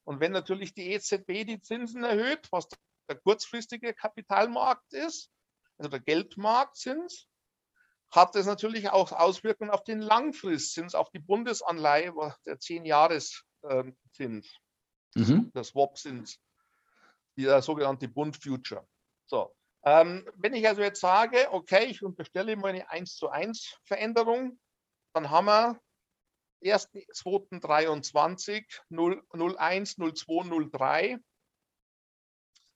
Und 0.06 0.22
wenn 0.22 0.32
natürlich 0.32 0.74
die 0.74 0.94
EZB 0.94 1.46
die 1.46 1.62
Zinsen 1.62 2.06
erhöht, 2.06 2.48
was 2.52 2.70
der 3.10 3.18
kurzfristige 3.18 3.94
Kapitalmarkt 3.94 4.94
ist, 4.94 5.30
also 5.78 5.90
der 5.90 6.00
Geldmarktzins, 6.00 7.28
hat 8.12 8.34
es 8.38 8.46
natürlich 8.46 8.90
auch 8.90 9.12
Auswirkungen 9.12 9.72
auf 9.72 9.84
den 9.84 10.00
Langfristzins, 10.00 10.96
auf 10.96 11.10
die 11.10 11.20
Bundesanleihe, 11.20 12.14
der 12.46 12.58
10-Jahres-Zins, 12.58 14.56
mhm. 15.16 15.52
der 15.54 15.66
Swap-Zins 15.66 16.40
der 17.44 17.62
sogenannte 17.62 18.08
Bund 18.08 18.42
Future. 18.42 18.88
So, 19.26 19.54
ähm, 19.84 20.30
wenn 20.36 20.54
ich 20.54 20.68
also 20.68 20.82
jetzt 20.82 21.00
sage, 21.00 21.48
okay, 21.52 21.86
ich 21.86 22.04
unterstelle 22.04 22.56
mal 22.56 22.70
eine 22.70 22.90
1 22.90 23.16
zu 23.16 23.30
1 23.30 23.80
Veränderung, 23.86 24.60
dann 25.14 25.30
haben 25.30 25.46
wir 25.46 25.80
1.2.23 26.64 28.66
01, 28.90 29.96
02, 29.96 30.70
03 30.72 31.20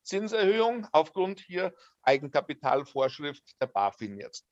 Zinserhöhung 0.04 0.88
aufgrund 0.92 1.40
hier 1.42 1.74
Eigenkapitalvorschrift 2.04 3.60
der 3.62 3.68
BaFin 3.68 4.18
jetzt. 4.18 4.48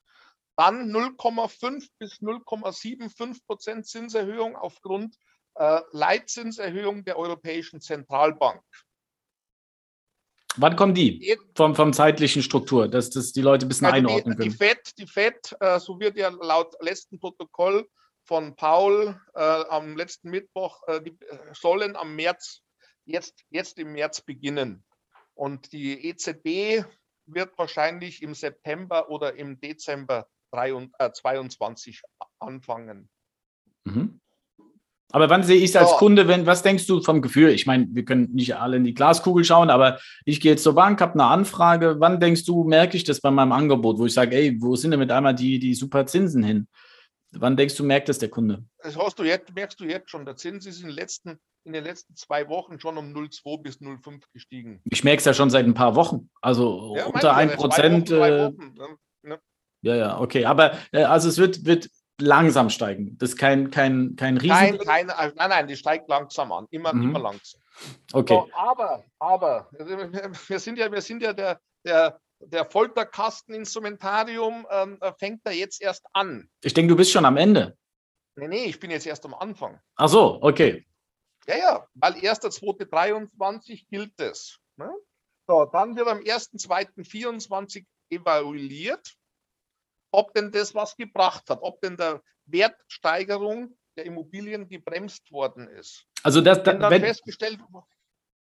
Dann 0.58 0.92
0,5 0.92 1.88
bis 2.00 2.20
0,75 2.20 3.46
Prozent 3.46 3.88
Zinserhöhung 3.88 4.56
aufgrund 4.56 5.16
äh, 5.56 5.82
Leitzinserhöhung 5.92 7.04
der 7.06 7.18
Europäischen 7.18 7.82
Zentralbank. 7.82 8.64
Wann 10.58 10.76
kommen 10.76 10.94
die 10.94 11.38
vom, 11.56 11.76
vom 11.76 11.94
zeitlichen 11.94 12.42
Struktur, 12.42 12.88
dass 12.88 13.10
das 13.10 13.32
die 13.32 13.42
Leute 13.42 13.66
ein 13.66 13.70
bisschen 13.70 13.88
also 13.88 13.98
einordnen 13.98 14.36
können? 14.36 14.50
Die 14.50 14.56
FED, 14.56 14.98
die 14.98 15.08
FED 15.08 15.56
äh, 15.60 15.80
so 15.80 16.00
wird 16.00 16.18
ja 16.18 16.30
laut 16.30 16.76
letzten 16.82 17.20
Protokoll 17.20 17.88
von 18.24 18.56
Paul 18.56 19.20
äh, 19.36 19.42
am 19.42 19.96
letzten 19.96 20.30
Mittwoch, 20.30 20.82
äh, 20.88 21.02
die 21.02 21.12
äh, 21.12 21.38
sollen 21.54 21.96
am 21.96 22.16
März, 22.16 22.62
jetzt, 23.06 23.44
jetzt 23.50 23.80
im 23.80 23.94
März 23.94 24.22
beginnen. 24.22 24.84
Und 25.34 25.72
die 25.72 26.10
EZB 26.10 26.86
wird 27.26 27.58
wahrscheinlich 27.58 28.22
im 28.22 28.34
September 28.34 29.10
oder 29.10 29.36
im 29.36 29.60
Dezember 29.60 30.28
2022 30.52 32.02
äh, 32.04 32.26
anfangen. 32.40 33.10
Mhm. 33.86 34.19
Aber 35.12 35.30
wann 35.30 35.44
sehe 35.44 35.58
ich 35.58 35.72
es 35.72 35.76
als 35.76 35.92
oh. 35.94 35.98
Kunde, 35.98 36.28
wenn, 36.28 36.46
was 36.46 36.62
denkst 36.62 36.86
du 36.86 37.02
vom 37.02 37.22
Gefühl? 37.22 37.50
Ich 37.50 37.66
meine, 37.66 37.88
wir 37.92 38.06
können 38.06 38.30
nicht 38.34 38.56
alle 38.56 38.78
in 38.78 38.84
die 38.84 38.94
Glaskugel 38.94 39.44
schauen, 39.44 39.72
aber 39.72 40.00
ich 40.24 40.40
gehe 40.40 40.52
jetzt 40.52 40.64
zur 40.64 40.76
Bank, 40.76 41.02
habe 41.02 41.14
eine 41.14 41.26
Anfrage. 41.26 41.96
Wann 42.00 42.20
denkst 42.20 42.46
du, 42.46 42.64
merke 42.64 42.96
ich 42.96 43.04
das 43.04 43.20
bei 43.20 43.32
meinem 43.32 43.52
Angebot, 43.52 43.98
wo 43.98 44.06
ich 44.06 44.14
sage, 44.14 44.36
ey, 44.36 44.58
wo 44.62 44.76
sind 44.76 44.92
denn 44.92 45.00
mit 45.00 45.12
einmal 45.12 45.34
die, 45.34 45.58
die 45.58 45.74
super 45.74 46.06
Zinsen 46.06 46.44
hin? 46.44 46.68
Wann 47.32 47.58
denkst 47.58 47.76
du, 47.76 47.84
merkt 47.84 48.10
das 48.10 48.20
der 48.20 48.30
Kunde? 48.30 48.64
Das 48.84 48.98
hast 48.98 49.18
du 49.20 49.24
jetzt, 49.24 49.54
merkst 49.54 49.80
du 49.80 49.86
jetzt 49.86 50.10
schon. 50.10 50.26
Der 50.26 50.36
Zins 50.36 50.66
ist 50.66 50.82
in 50.82 50.88
den 50.88 50.96
letzten, 50.96 51.40
in 51.64 51.74
den 51.74 51.84
letzten 51.84 52.16
zwei 52.16 52.48
Wochen 52.48 52.80
schon 52.80 52.98
um 52.98 53.14
0,2 53.14 53.62
bis 53.62 53.82
0,5 53.82 54.24
gestiegen. 54.34 54.82
Ich 54.86 55.04
merke 55.04 55.20
es 55.20 55.26
ja 55.26 55.34
schon 55.34 55.50
seit 55.50 55.66
ein 55.66 55.76
paar 55.76 55.96
Wochen. 55.96 56.30
Also 56.42 56.96
ja, 56.98 57.06
unter 57.06 57.36
1 57.36 57.56
Prozent. 57.56 58.10
Äh, 58.10 58.52
ne? 59.24 59.40
Ja, 59.82 59.96
ja, 59.96 60.20
okay. 60.20 60.46
Aber 60.46 60.74
äh, 60.92 61.04
also 61.04 61.30
es 61.30 61.38
wird, 61.38 61.66
wird 61.66 61.90
langsam 62.22 62.70
steigen. 62.70 63.18
Das 63.18 63.32
ist 63.32 63.38
kein, 63.38 63.72
kein, 63.72 64.16
kein 64.16 64.38
Riesen. 64.38 64.56
Nein, 64.56 64.78
kein, 64.78 65.08
nein, 65.08 65.34
nein, 65.36 65.68
die 65.68 65.76
steigt 65.76 66.10
langsam 66.10 66.52
an. 66.52 66.68
Immer, 66.72 66.94
mhm. 66.94 67.04
immer 67.04 67.20
langsam. 67.20 67.62
Okay. 68.14 68.34
So, 68.34 68.50
aber, 68.54 69.04
aber, 69.20 69.70
wir 70.48 70.60
sind 70.60 70.78
ja, 70.78 70.92
wir 70.92 71.02
sind 71.02 71.22
ja 71.22 71.34
der, 71.34 71.60
der, 71.86 72.20
der 72.40 72.66
Folterkasteninstrumentarium 72.66 74.68
ähm, 74.70 74.98
äh, 75.02 75.14
fängt 75.18 75.42
da 75.44 75.52
jetzt 75.52 75.82
erst 75.82 76.06
an. 76.14 76.50
Ich 76.64 76.74
denke, 76.74 76.90
du 76.90 76.98
bist 76.98 77.12
schon 77.12 77.26
am 77.26 77.38
Ende. 77.38 77.78
Nee, 78.36 78.48
nee, 78.48 78.66
ich 78.66 78.80
bin 78.80 78.92
jetzt 78.92 79.06
erst 79.06 79.26
am 79.26 79.34
Anfang. 79.34 79.80
Ach 79.96 80.10
so, 80.10 80.40
okay. 80.42 80.86
Ja, 81.48 81.58
ja, 81.58 81.88
weil 81.96 82.14
1.2.23 82.14 83.88
gilt 83.90 84.20
es. 84.20 84.60
Ne? 84.78 84.92
So, 85.48 85.66
dann 85.66 85.96
wird 85.96 86.08
am 86.08 86.20
1.2.24 86.20 87.86
evaluiert 88.10 89.16
ob 90.12 90.34
denn 90.34 90.52
das 90.52 90.76
was 90.76 90.96
gebracht 90.96 91.50
hat, 91.50 91.60
ob 91.62 91.82
denn 91.82 91.98
der 91.98 92.22
Wertsteigerung 92.46 93.76
der 93.98 94.06
Immobilien 94.06 94.68
gebremst 94.68 95.32
worden 95.32 95.68
ist. 95.68 96.06
Also 96.24 96.42
das, 96.42 96.66
wenn 96.66 96.80
dann 96.80 96.92
wenn, 96.92 97.02
festgestellt 97.02 97.60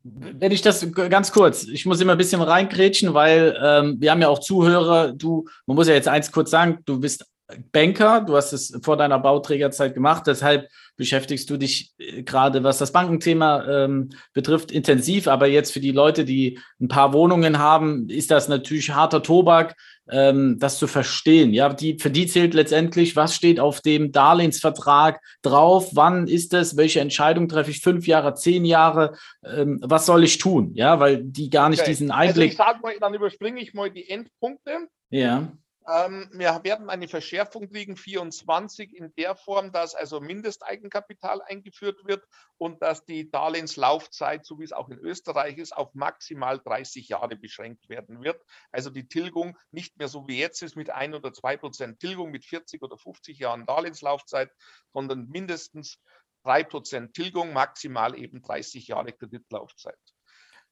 wenn 0.07 0.51
ich 0.51 0.61
das 0.61 0.85
ganz 0.93 1.31
kurz, 1.31 1.63
ich 1.63 1.85
muss 1.87 1.99
immer 1.99 2.11
ein 2.11 2.17
bisschen 2.19 2.41
reingrätschen, 2.41 3.15
weil 3.15 3.57
ähm, 3.59 3.95
wir 3.99 4.11
haben 4.11 4.21
ja 4.21 4.27
auch 4.27 4.39
Zuhörer, 4.39 5.13
du, 5.13 5.47
man 5.65 5.75
muss 5.75 5.87
ja 5.87 5.95
jetzt 5.95 6.07
eins 6.07 6.31
kurz 6.31 6.51
sagen, 6.51 6.79
du 6.85 6.99
bist 6.99 7.25
Banker, 7.71 8.21
du 8.21 8.35
hast 8.35 8.53
es 8.53 8.77
vor 8.83 8.97
deiner 8.97 9.19
Bauträgerzeit 9.19 9.93
gemacht, 9.93 10.23
deshalb 10.25 10.67
beschäftigst 10.95 11.49
du 11.49 11.57
dich 11.57 11.93
äh, 11.97 12.23
gerade, 12.23 12.63
was 12.63 12.79
das 12.79 12.91
Bankenthema 12.91 13.65
ähm, 13.67 14.09
betrifft, 14.33 14.71
intensiv. 14.71 15.27
Aber 15.27 15.47
jetzt 15.47 15.71
für 15.71 15.79
die 15.79 15.91
Leute, 15.91 16.25
die 16.25 16.59
ein 16.79 16.87
paar 16.87 17.13
Wohnungen 17.13 17.59
haben, 17.59 18.09
ist 18.09 18.31
das 18.31 18.47
natürlich 18.47 18.91
harter 18.91 19.21
Tobak, 19.21 19.75
ähm, 20.09 20.57
das 20.59 20.77
zu 20.77 20.87
verstehen. 20.87 21.53
Ja, 21.53 21.69
die, 21.69 21.97
für 21.99 22.11
die 22.11 22.27
zählt 22.27 22.53
letztendlich, 22.53 23.15
was 23.15 23.35
steht 23.35 23.59
auf 23.59 23.81
dem 23.81 24.11
Darlehensvertrag 24.11 25.21
drauf, 25.41 25.89
wann 25.93 26.27
ist 26.27 26.53
es, 26.53 26.77
welche 26.77 26.99
Entscheidung 26.99 27.47
treffe 27.47 27.71
ich, 27.71 27.81
fünf 27.81 28.07
Jahre, 28.07 28.35
zehn 28.35 28.65
Jahre, 28.65 29.17
ähm, 29.43 29.79
was 29.81 30.05
soll 30.05 30.23
ich 30.23 30.37
tun? 30.37 30.71
Ja, 30.75 30.99
weil 30.99 31.23
die 31.23 31.49
gar 31.49 31.69
nicht 31.69 31.81
okay. 31.81 31.91
diesen 31.91 32.11
Einblick. 32.11 32.51
Also 32.51 32.51
ich 32.51 32.57
sage 32.57 32.79
mal, 32.81 32.95
dann 32.99 33.13
überspringe 33.13 33.61
ich 33.61 33.73
mal 33.73 33.89
die 33.89 34.09
Endpunkte. 34.09 34.87
Ja. 35.09 35.51
Ähm, 35.87 36.29
wir 36.33 36.63
werden 36.63 36.89
eine 36.89 37.07
Verschärfung 37.07 37.69
kriegen, 37.69 37.95
24, 37.95 38.91
in 38.95 39.13
der 39.15 39.35
Form, 39.35 39.71
dass 39.71 39.93
also 39.93 40.19
Mindesteigenkapital 40.19 41.41
eingeführt 41.43 42.05
wird 42.05 42.27
und 42.57 42.81
dass 42.81 43.05
die 43.05 43.29
Darlehenslaufzeit, 43.29 44.45
so 44.45 44.57
wie 44.57 44.63
es 44.63 44.71
auch 44.71 44.89
in 44.89 44.97
Österreich 44.97 45.57
ist, 45.57 45.77
auf 45.77 45.93
maximal 45.93 46.59
30 46.59 47.09
Jahre 47.09 47.35
beschränkt 47.35 47.87
werden 47.87 48.23
wird. 48.23 48.41
Also 48.71 48.89
die 48.89 49.07
Tilgung 49.07 49.57
nicht 49.71 49.97
mehr 49.97 50.07
so 50.07 50.27
wie 50.27 50.39
jetzt 50.39 50.63
ist 50.63 50.75
mit 50.75 50.89
1 50.89 51.15
oder 51.15 51.33
2 51.33 51.57
Prozent 51.57 51.99
Tilgung 51.99 52.31
mit 52.31 52.45
40 52.45 52.81
oder 52.81 52.97
50 52.97 53.37
Jahren 53.37 53.67
Darlehenslaufzeit, 53.67 54.51
sondern 54.91 55.27
mindestens 55.27 55.99
3 56.45 56.63
Prozent 56.63 57.13
Tilgung, 57.13 57.53
maximal 57.53 58.17
eben 58.17 58.41
30 58.41 58.87
Jahre 58.87 59.13
Kreditlaufzeit. 59.13 59.99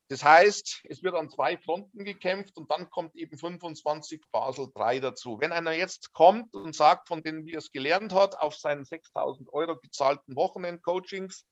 Das 0.10 0.24
heißt, 0.24 0.81
es 0.89 1.01
wird 1.01 1.15
an 1.15 1.29
zwei 1.29 1.57
Fronten 1.57 2.03
gekämpft 2.03 2.57
und 2.57 2.69
dann 2.69 2.89
kommt 2.89 3.15
eben 3.15 3.38
25 3.38 4.22
Basel 4.31 4.67
3 4.75 5.00
dazu. 5.00 5.39
Wenn 5.39 5.51
einer 5.51 5.72
jetzt 5.72 6.13
kommt 6.13 6.53
und 6.53 6.75
sagt, 6.75 7.07
von 7.07 7.24
denen 7.24 7.45
wie 7.45 7.53
er 7.53 7.60
es 7.60 7.72
gelernt 7.72 8.13
hat, 8.13 8.38
auf 8.38 8.55
seinen 8.55 8.86
6000 8.86 9.51
Euro 9.53 9.77
gezahlten 9.79 10.36
Wochenend-Coachings 10.36 11.45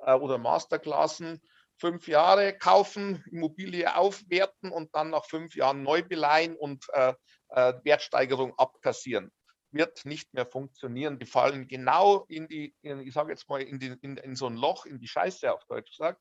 äh, 0.00 0.14
oder 0.14 0.38
Masterklassen 0.38 1.40
fünf 1.78 2.06
Jahre 2.08 2.56
kaufen, 2.56 3.24
Immobilie 3.30 3.96
aufwerten 3.96 4.70
und 4.70 4.94
dann 4.94 5.10
nach 5.10 5.24
fünf 5.24 5.54
Jahren 5.56 5.82
neu 5.82 6.02
beleihen 6.02 6.56
und 6.56 6.84
äh, 6.92 7.14
äh, 7.48 7.74
Wertsteigerung 7.84 8.54
abkassieren 8.58 9.30
wird 9.74 10.04
nicht 10.04 10.32
mehr 10.32 10.46
funktionieren. 10.46 11.18
Die 11.18 11.26
fallen 11.26 11.66
genau 11.66 12.24
in 12.28 12.46
die, 12.46 12.74
in, 12.82 13.00
ich 13.00 13.12
sage 13.12 13.32
jetzt 13.32 13.48
mal, 13.48 13.60
in, 13.60 13.80
die, 13.80 13.96
in, 14.02 14.16
in 14.16 14.36
so 14.36 14.46
ein 14.46 14.56
Loch, 14.56 14.86
in 14.86 15.00
die 15.00 15.08
Scheiße 15.08 15.52
auf 15.52 15.64
Deutsch 15.66 15.90
gesagt. 15.90 16.20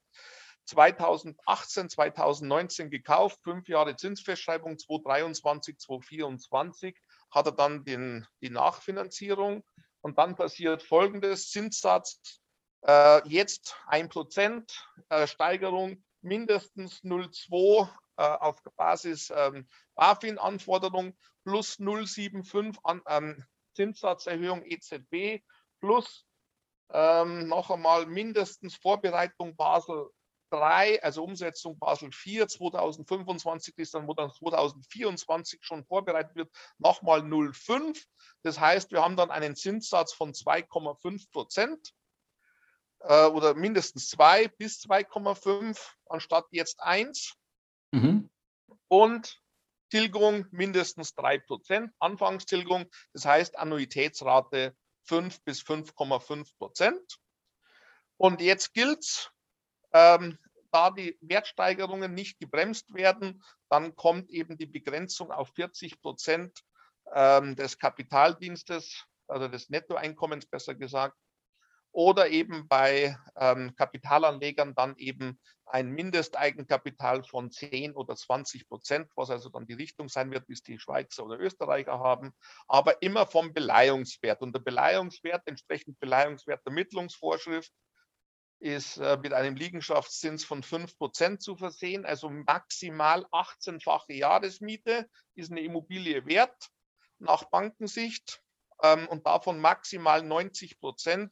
2018, 0.65 1.89
2019 1.89 2.89
gekauft, 2.89 3.39
fünf 3.43 3.67
Jahre 3.67 3.95
Zinsfestschreibung, 3.95 4.77
2023, 4.77 5.77
2024 5.77 6.97
hat 7.31 7.45
er 7.47 7.51
dann 7.51 7.83
den, 7.83 8.25
die 8.41 8.49
Nachfinanzierung. 8.49 9.63
Und 10.01 10.17
dann 10.17 10.35
passiert 10.35 10.83
folgendes, 10.83 11.49
Zinssatz 11.49 12.41
äh, 12.85 13.27
jetzt 13.27 13.75
1% 13.87 14.71
äh, 15.09 15.27
Steigerung 15.27 16.03
mindestens 16.21 17.01
0,2 17.03 17.89
äh, 18.17 18.23
auf 18.23 18.61
Basis 18.75 19.31
ähm, 19.35 19.67
BaFin-Anforderung 19.95 21.17
plus 21.43 21.79
0,75 21.79 22.77
an 22.83 23.01
ähm, 23.07 23.45
Zinssatzerhöhung 23.75 24.63
EZB 24.65 25.43
plus 25.79 26.25
ähm, 26.91 27.47
noch 27.47 27.71
einmal 27.71 28.05
mindestens 28.05 28.75
Vorbereitung 28.75 29.55
Basel 29.55 30.09
3, 30.53 31.01
also 31.01 31.23
Umsetzung 31.23 31.79
Basel 31.79 32.11
4 32.11 32.47
2025 32.47 33.75
ist 33.79 33.95
dann, 33.95 34.07
wo 34.07 34.13
dann 34.13 34.31
2024 34.31 35.59
schon 35.63 35.83
vorbereitet 35.83 36.35
wird, 36.35 36.51
nochmal 36.77 37.21
0,5. 37.21 38.05
Das 38.43 38.59
heißt, 38.59 38.91
wir 38.91 39.01
haben 39.01 39.15
dann 39.15 39.31
einen 39.31 39.55
Zinssatz 39.55 40.13
von 40.13 40.33
2,5 40.33 41.31
Prozent 41.31 41.93
äh, 42.99 43.25
oder 43.25 43.55
mindestens 43.55 44.09
2 44.09 44.47
bis 44.49 44.79
2,5 44.81 45.79
anstatt 46.07 46.45
jetzt 46.51 46.79
1. 46.81 47.33
Mhm. 47.91 48.29
Und 48.87 49.41
Tilgung 49.89 50.45
mindestens 50.51 51.15
3 51.15 51.39
Prozent, 51.39 51.91
Anfangstilgung, 51.99 52.85
das 53.13 53.25
heißt 53.25 53.57
Annuitätsrate 53.57 54.75
5 55.05 55.43
bis 55.43 55.61
5,5 55.61 56.55
Prozent. 56.57 57.17
Und 58.17 58.41
jetzt 58.41 58.73
gilt 58.73 58.99
es, 58.99 59.31
ähm, 59.93 60.37
da 60.73 60.91
die 60.91 61.17
Wertsteigerungen 61.21 62.13
nicht 62.13 62.39
gebremst 62.39 62.93
werden, 62.93 63.43
dann 63.69 63.95
kommt 63.95 64.29
eben 64.29 64.57
die 64.57 64.65
Begrenzung 64.65 65.31
auf 65.31 65.49
40 65.55 66.01
Prozent 66.01 66.59
ähm, 67.13 67.55
des 67.55 67.77
Kapitaldienstes, 67.77 69.05
also 69.27 69.47
des 69.47 69.69
Nettoeinkommens 69.69 70.45
besser 70.47 70.75
gesagt, 70.75 71.15
oder 71.91 72.29
eben 72.29 72.67
bei 72.67 73.15
ähm, 73.35 73.75
Kapitalanlegern 73.75 74.73
dann 74.73 74.95
eben 74.97 75.39
ein 75.65 75.91
Mindesteigenkapital 75.91 77.23
von 77.23 77.51
10 77.51 77.93
oder 77.93 78.15
20 78.15 78.67
Prozent, 78.67 79.11
was 79.15 79.29
also 79.29 79.49
dann 79.49 79.67
die 79.67 79.73
Richtung 79.73 80.09
sein 80.09 80.31
wird, 80.31 80.47
bis 80.47 80.63
die 80.63 80.79
Schweizer 80.79 81.23
oder 81.23 81.39
Österreicher 81.39 81.99
haben, 81.99 82.33
aber 82.67 83.01
immer 83.03 83.27
vom 83.27 83.53
Beleihungswert. 83.53 84.41
Und 84.41 84.53
der 84.53 84.59
Beleihungswert, 84.59 85.43
entsprechend 85.45 85.99
Beleihungswertermittlungsvorschrift, 85.99 87.71
ist 88.63 88.97
äh, 88.97 89.17
mit 89.21 89.33
einem 89.33 89.55
Liegenschaftszins 89.55 90.45
von 90.45 90.63
5% 90.63 91.39
zu 91.39 91.55
versehen, 91.55 92.05
also 92.05 92.29
maximal 92.29 93.25
18-fache 93.25 94.13
Jahresmiete 94.13 95.09
ist 95.35 95.51
eine 95.51 95.61
Immobilie 95.61 96.25
wert 96.25 96.69
nach 97.19 97.43
Bankensicht 97.45 98.41
ähm, 98.81 99.07
und 99.09 99.27
davon 99.27 99.59
maximal 99.59 100.23
90 100.23 100.79
Prozent, 100.79 101.31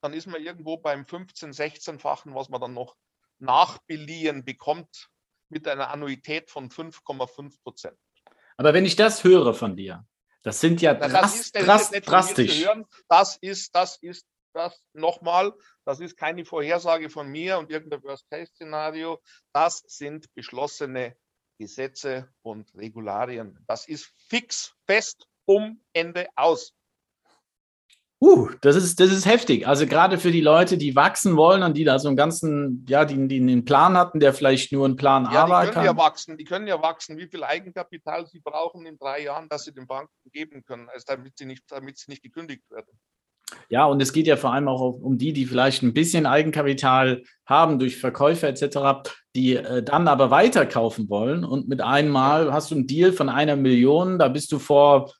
dann 0.00 0.12
ist 0.12 0.26
man 0.26 0.42
irgendwo 0.42 0.76
beim 0.76 1.02
15-, 1.02 1.54
16-fachen, 1.54 2.34
was 2.34 2.48
man 2.48 2.60
dann 2.60 2.74
noch 2.74 2.96
nachbeliehen 3.38 4.44
bekommt 4.44 5.08
mit 5.48 5.68
einer 5.68 5.90
Annuität 5.90 6.50
von 6.50 6.68
5,5 6.68 7.62
Prozent. 7.62 7.98
Aber 8.56 8.74
wenn 8.74 8.84
ich 8.84 8.96
das 8.96 9.22
höre 9.22 9.54
von 9.54 9.76
dir, 9.76 10.04
das 10.42 10.60
sind 10.60 10.82
ja 10.82 10.94
Na, 10.94 11.06
das 11.06 11.38
ist, 11.38 11.54
das 11.54 11.64
drast, 11.64 11.94
ist 11.94 12.08
drastisch. 12.08 12.66
Das 13.08 13.36
ist, 13.36 13.74
das 13.74 13.98
ist 13.98 14.26
das 14.54 14.82
nochmal, 14.92 15.52
das 15.84 16.00
ist 16.00 16.16
keine 16.16 16.44
Vorhersage 16.44 17.10
von 17.10 17.28
mir 17.28 17.58
und 17.58 17.70
irgendein 17.70 18.02
Worst-Case-Szenario. 18.02 19.20
Das 19.52 19.82
sind 19.86 20.32
beschlossene 20.34 21.16
Gesetze 21.58 22.28
und 22.42 22.74
Regularien. 22.74 23.58
Das 23.66 23.86
ist 23.86 24.12
fix, 24.28 24.74
fest, 24.86 25.26
um 25.44 25.80
Ende 25.92 26.28
aus. 26.36 26.74
Uh, 28.24 28.50
das 28.60 28.76
ist, 28.76 29.00
das 29.00 29.10
ist 29.10 29.26
heftig. 29.26 29.66
Also 29.66 29.84
gerade 29.84 30.16
für 30.16 30.30
die 30.30 30.40
Leute, 30.40 30.78
die 30.78 30.94
wachsen 30.94 31.36
wollen 31.36 31.64
und 31.64 31.76
die 31.76 31.82
da 31.82 31.98
so 31.98 32.06
einen 32.06 32.16
ganzen, 32.16 32.86
ja, 32.88 33.04
die, 33.04 33.26
die 33.26 33.40
einen 33.40 33.64
Plan 33.64 33.96
hatten, 33.96 34.20
der 34.20 34.32
vielleicht 34.32 34.70
nur 34.70 34.84
einen 34.84 34.94
Plan 34.94 35.26
A 35.26 35.48
war. 35.48 35.66
Die 35.66 35.72
können 35.72 35.86
ja 35.86 35.96
wachsen, 35.96 36.36
die 36.36 36.44
können 36.44 36.68
ja 36.68 36.80
wachsen, 36.80 37.18
wie 37.18 37.26
viel 37.26 37.42
Eigenkapital 37.42 38.28
sie 38.28 38.38
brauchen 38.38 38.86
in 38.86 38.96
drei 38.96 39.24
Jahren, 39.24 39.48
dass 39.48 39.64
sie 39.64 39.74
den 39.74 39.88
Banken 39.88 40.30
geben 40.30 40.62
können, 40.62 40.88
also 40.88 41.02
damit 41.08 41.36
sie 41.36 41.46
nicht, 41.46 41.64
damit 41.68 41.98
sie 41.98 42.12
nicht 42.12 42.22
gekündigt 42.22 42.62
werden. 42.70 42.96
Ja, 43.68 43.86
und 43.86 44.00
es 44.02 44.12
geht 44.12 44.26
ja 44.26 44.36
vor 44.36 44.52
allem 44.52 44.68
auch 44.68 44.80
um 44.80 45.18
die, 45.18 45.32
die 45.32 45.46
vielleicht 45.46 45.82
ein 45.82 45.94
bisschen 45.94 46.26
Eigenkapital 46.26 47.22
haben 47.46 47.78
durch 47.78 47.96
Verkäufe 47.98 48.46
etc., 48.46 49.10
die 49.34 49.56
äh, 49.56 49.82
dann 49.82 50.08
aber 50.08 50.30
weiterkaufen 50.30 51.08
wollen. 51.08 51.44
Und 51.44 51.68
mit 51.68 51.80
einmal 51.80 52.52
hast 52.52 52.70
du 52.70 52.74
einen 52.74 52.86
Deal 52.86 53.12
von 53.12 53.28
einer 53.28 53.56
Million, 53.56 54.18
da 54.18 54.28
bist 54.28 54.52
du 54.52 54.58
vor, 54.58 55.12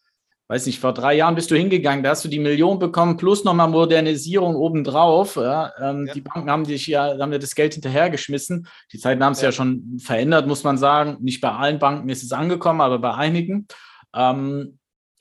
weiß 0.48 0.66
nicht, 0.66 0.80
vor 0.80 0.92
drei 0.92 1.14
Jahren 1.14 1.34
bist 1.34 1.50
du 1.50 1.56
hingegangen, 1.56 2.04
da 2.04 2.10
hast 2.10 2.24
du 2.24 2.28
die 2.28 2.38
Million 2.38 2.78
bekommen, 2.78 3.16
plus 3.16 3.44
nochmal 3.44 3.68
Modernisierung 3.68 4.54
obendrauf. 4.54 5.36
Ja, 5.36 5.72
ähm, 5.80 6.06
ja. 6.06 6.14
Die 6.14 6.20
Banken 6.20 6.50
haben 6.50 6.64
dich 6.64 6.86
ja, 6.86 7.18
haben 7.18 7.32
dir 7.32 7.38
das 7.38 7.54
Geld 7.54 7.74
hinterhergeschmissen. 7.74 8.66
Die 8.92 8.98
Zeiten 8.98 9.24
haben 9.24 9.32
es 9.32 9.40
ja. 9.40 9.48
ja. 9.48 9.52
schon 9.52 9.98
verändert, 9.98 10.46
muss 10.46 10.64
man 10.64 10.78
sagen. 10.78 11.16
Nicht 11.20 11.40
bei 11.40 11.50
allen 11.50 11.78
Banken 11.78 12.08
ist 12.08 12.22
es 12.22 12.32
angekommen, 12.32 12.80
aber 12.80 12.98
bei 12.98 13.14
einigen. 13.14 13.66
Ähm, 14.14 14.78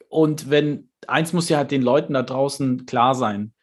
und 0.10 0.50
wenn 0.50 0.90
eins 1.07 1.33
muss 1.33 1.49
ja 1.49 1.57
halt 1.57 1.71
den 1.71 1.81
Leuten 1.81 2.13
da 2.13 2.23
draußen 2.23 2.85
klar 2.85 3.15
sein, 3.15 3.53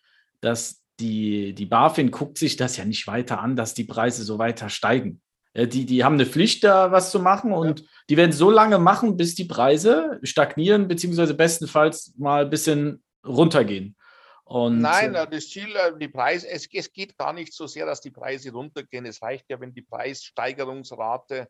dass 0.41 0.83
die, 1.01 1.55
die 1.55 1.67
BaFin 1.67 2.11
guckt 2.11 2.39
sich 2.39 2.57
das 2.57 2.77
ja 2.77 2.85
nicht 2.85 3.07
weiter 3.07 3.41
an, 3.41 3.57
dass 3.57 3.75
die 3.75 3.85
Preise 3.85 4.25
so 4.25 4.39
weiter 4.39 4.69
steigen. 4.69 5.21
Die, 5.55 5.87
die 5.87 6.05
haben 6.05 6.15
eine 6.15 6.27
Pflicht, 6.27 6.63
da 6.63 6.93
was 6.93 7.11
zu 7.11 7.21
machen 7.21 7.53
und 7.53 7.81
ja. 7.81 7.87
die 8.11 8.17
werden 8.17 8.33
so 8.33 8.51
lange 8.51 8.79
machen, 8.79 9.17
bis 9.17 9.35
die 9.35 9.47
Preise 9.47 10.21
stagnieren, 10.23 10.89
beziehungsweise 10.89 11.35
bestenfalls 11.35 12.15
mal 12.17 12.45
ein 12.45 12.51
bisschen 12.51 13.03
runtergehen. 13.27 13.97
Und, 14.45 14.81
Nein, 14.81 15.15
äh, 15.15 15.29
das 15.29 15.51
Ziel, 15.51 15.75
äh, 15.77 15.93
die 15.99 16.09
Preise, 16.09 16.49
es, 16.49 16.69
es 16.73 16.93
geht 16.93 17.19
gar 17.19 17.33
nicht 17.33 17.53
so 17.53 17.67
sehr, 17.67 17.85
dass 17.87 18.01
die 18.01 18.11
Preise 18.11 18.51
runtergehen. 18.51 19.05
Es 19.05 19.21
reicht 19.21 19.45
ja, 19.49 19.61
wenn 19.61 19.75
die 19.75 19.83
Preissteigerungsrate 19.83 21.49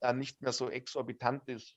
äh, 0.00 0.12
nicht 0.14 0.40
mehr 0.40 0.52
so 0.52 0.70
exorbitant 0.70 1.46
ist. 1.48 1.74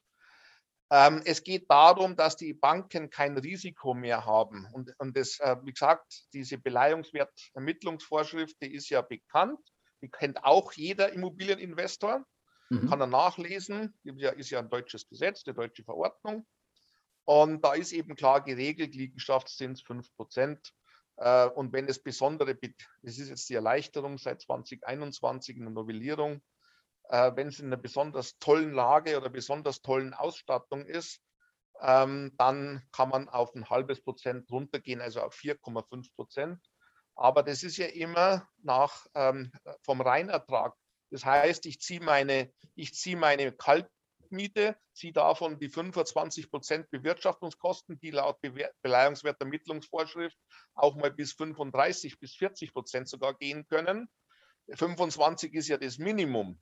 Ähm, 0.92 1.22
es 1.24 1.42
geht 1.42 1.70
darum, 1.70 2.16
dass 2.16 2.36
die 2.36 2.52
Banken 2.52 3.08
kein 3.08 3.38
Risiko 3.38 3.94
mehr 3.94 4.26
haben. 4.26 4.68
Und, 4.72 4.94
und 4.98 5.16
das, 5.16 5.40
äh, 5.40 5.56
wie 5.64 5.72
gesagt, 5.72 6.26
diese 6.34 6.58
Beleihungswertermittlungsvorschrift, 6.58 8.60
die 8.60 8.74
ist 8.74 8.90
ja 8.90 9.00
bekannt. 9.00 9.58
Die 10.02 10.10
kennt 10.10 10.44
auch 10.44 10.72
jeder 10.72 11.10
Immobilieninvestor. 11.10 12.26
Mhm. 12.68 12.90
Kann 12.90 13.00
er 13.00 13.06
nachlesen. 13.06 13.94
Ist 14.04 14.18
ja, 14.18 14.30
ist 14.32 14.50
ja 14.50 14.58
ein 14.58 14.68
deutsches 14.68 15.08
Gesetz, 15.08 15.42
die 15.44 15.54
deutsche 15.54 15.82
Verordnung. 15.82 16.46
Und 17.24 17.64
da 17.64 17.72
ist 17.72 17.92
eben 17.92 18.14
klar 18.14 18.44
geregelt, 18.44 18.94
Liegenschaftszins 18.94 19.80
5 19.80 20.14
Prozent. 20.14 20.74
Äh, 21.16 21.46
und 21.46 21.72
wenn 21.72 21.88
es 21.88 22.02
besondere, 22.02 22.54
das 22.54 23.16
ist 23.16 23.30
jetzt 23.30 23.48
die 23.48 23.54
Erleichterung 23.54 24.18
seit 24.18 24.42
2021 24.42 25.56
in 25.56 25.62
der 25.62 25.72
Novellierung, 25.72 26.42
äh, 27.08 27.32
wenn 27.34 27.48
es 27.48 27.58
in 27.58 27.66
einer 27.66 27.76
besonders 27.76 28.38
tollen 28.38 28.72
Lage 28.72 29.16
oder 29.16 29.30
besonders 29.30 29.82
tollen 29.82 30.14
Ausstattung 30.14 30.86
ist, 30.86 31.20
ähm, 31.80 32.32
dann 32.38 32.82
kann 32.92 33.08
man 33.08 33.28
auf 33.28 33.54
ein 33.54 33.68
halbes 33.68 34.02
Prozent 34.02 34.50
runtergehen, 34.50 35.00
also 35.00 35.20
auf 35.20 35.34
4,5 35.34 36.14
Prozent. 36.14 36.58
Aber 37.14 37.42
das 37.42 37.62
ist 37.62 37.76
ja 37.76 37.86
immer 37.86 38.48
nach, 38.62 39.06
ähm, 39.14 39.52
vom 39.82 40.00
Reinertrag. 40.00 40.74
Das 41.10 41.24
heißt, 41.24 41.66
ich 41.66 41.80
ziehe 41.80 42.00
meine, 42.00 42.52
ich 42.74 42.94
ziehe 42.94 43.16
meine 43.16 43.52
Kaltmiete, 43.52 44.76
ziehe 44.94 45.12
davon 45.12 45.58
die 45.58 45.68
25 45.68 46.50
Prozent 46.50 46.90
Bewirtschaftungskosten, 46.90 47.98
die 48.00 48.12
laut 48.12 48.38
Beleihungswertermittlungsvorschrift 48.82 50.38
auch 50.74 50.96
mal 50.96 51.10
bis 51.10 51.32
35 51.34 52.18
bis 52.18 52.34
40 52.36 52.72
Prozent 52.72 53.08
sogar 53.08 53.34
gehen 53.34 53.66
können. 53.66 54.08
25 54.72 55.52
ist 55.52 55.68
ja 55.68 55.76
das 55.76 55.98
Minimum. 55.98 56.58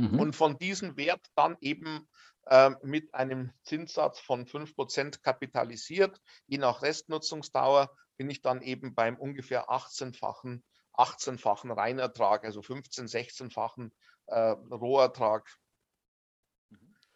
Mhm. 0.00 0.18
Und 0.18 0.36
von 0.36 0.58
diesem 0.58 0.96
Wert 0.96 1.26
dann 1.34 1.56
eben 1.60 2.08
äh, 2.46 2.70
mit 2.82 3.14
einem 3.14 3.52
Zinssatz 3.64 4.20
von 4.20 4.46
5% 4.46 5.22
kapitalisiert, 5.22 6.20
je 6.46 6.58
nach 6.58 6.82
Restnutzungsdauer, 6.82 7.90
bin 8.16 8.30
ich 8.30 8.42
dann 8.42 8.62
eben 8.62 8.94
beim 8.94 9.16
ungefähr 9.16 9.70
18-fachen 9.70 10.62
18-fachen 11.00 11.72
Reinertrag, 11.72 12.44
also 12.44 12.60
15-, 12.60 13.08
16-fachen 13.08 13.90
äh, 14.26 14.38
Rohertrag. 14.70 15.48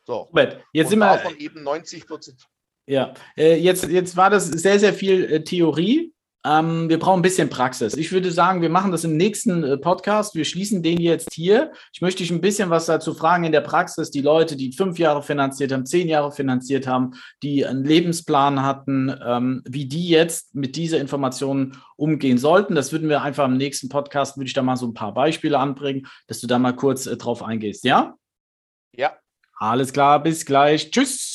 So. 0.04 0.22
Robert, 0.22 0.64
jetzt 0.72 0.86
Und 0.86 0.90
sind 0.90 0.98
wir. 1.00 1.40
Eben 1.40 1.62
90 1.62 2.06
Prozent. 2.06 2.46
Ja, 2.86 3.14
äh, 3.36 3.56
jetzt, 3.56 3.84
jetzt 3.84 4.16
war 4.16 4.30
das 4.30 4.46
sehr, 4.46 4.78
sehr 4.78 4.92
viel 4.92 5.24
äh, 5.24 5.44
Theorie. 5.44 6.13
Ähm, 6.46 6.90
wir 6.90 6.98
brauchen 6.98 7.20
ein 7.20 7.22
bisschen 7.22 7.48
Praxis. 7.48 7.96
Ich 7.96 8.12
würde 8.12 8.30
sagen, 8.30 8.60
wir 8.60 8.68
machen 8.68 8.92
das 8.92 9.04
im 9.04 9.16
nächsten 9.16 9.64
äh, 9.64 9.78
Podcast. 9.78 10.34
Wir 10.34 10.44
schließen 10.44 10.82
den 10.82 11.00
jetzt 11.00 11.32
hier. 11.32 11.72
Ich 11.92 12.02
möchte 12.02 12.22
dich 12.22 12.30
ein 12.30 12.42
bisschen 12.42 12.68
was 12.68 12.84
dazu 12.84 13.14
fragen 13.14 13.44
in 13.44 13.52
der 13.52 13.62
Praxis. 13.62 14.10
Die 14.10 14.20
Leute, 14.20 14.54
die 14.54 14.72
fünf 14.72 14.98
Jahre 14.98 15.22
finanziert 15.22 15.72
haben, 15.72 15.86
zehn 15.86 16.06
Jahre 16.06 16.32
finanziert 16.32 16.86
haben, 16.86 17.12
die 17.42 17.64
einen 17.64 17.84
Lebensplan 17.84 18.62
hatten, 18.62 19.14
ähm, 19.24 19.62
wie 19.66 19.86
die 19.86 20.08
jetzt 20.08 20.54
mit 20.54 20.76
dieser 20.76 21.00
Information 21.00 21.78
umgehen 21.96 22.36
sollten. 22.36 22.74
Das 22.74 22.92
würden 22.92 23.08
wir 23.08 23.22
einfach 23.22 23.46
im 23.46 23.56
nächsten 23.56 23.88
Podcast, 23.88 24.36
würde 24.36 24.48
ich 24.48 24.54
da 24.54 24.62
mal 24.62 24.76
so 24.76 24.86
ein 24.86 24.94
paar 24.94 25.14
Beispiele 25.14 25.58
anbringen, 25.58 26.06
dass 26.26 26.40
du 26.40 26.46
da 26.46 26.58
mal 26.58 26.76
kurz 26.76 27.06
äh, 27.06 27.16
drauf 27.16 27.42
eingehst. 27.42 27.84
Ja? 27.84 28.16
Ja. 28.94 29.14
Alles 29.56 29.94
klar, 29.94 30.22
bis 30.22 30.44
gleich. 30.44 30.90
Tschüss. 30.90 31.33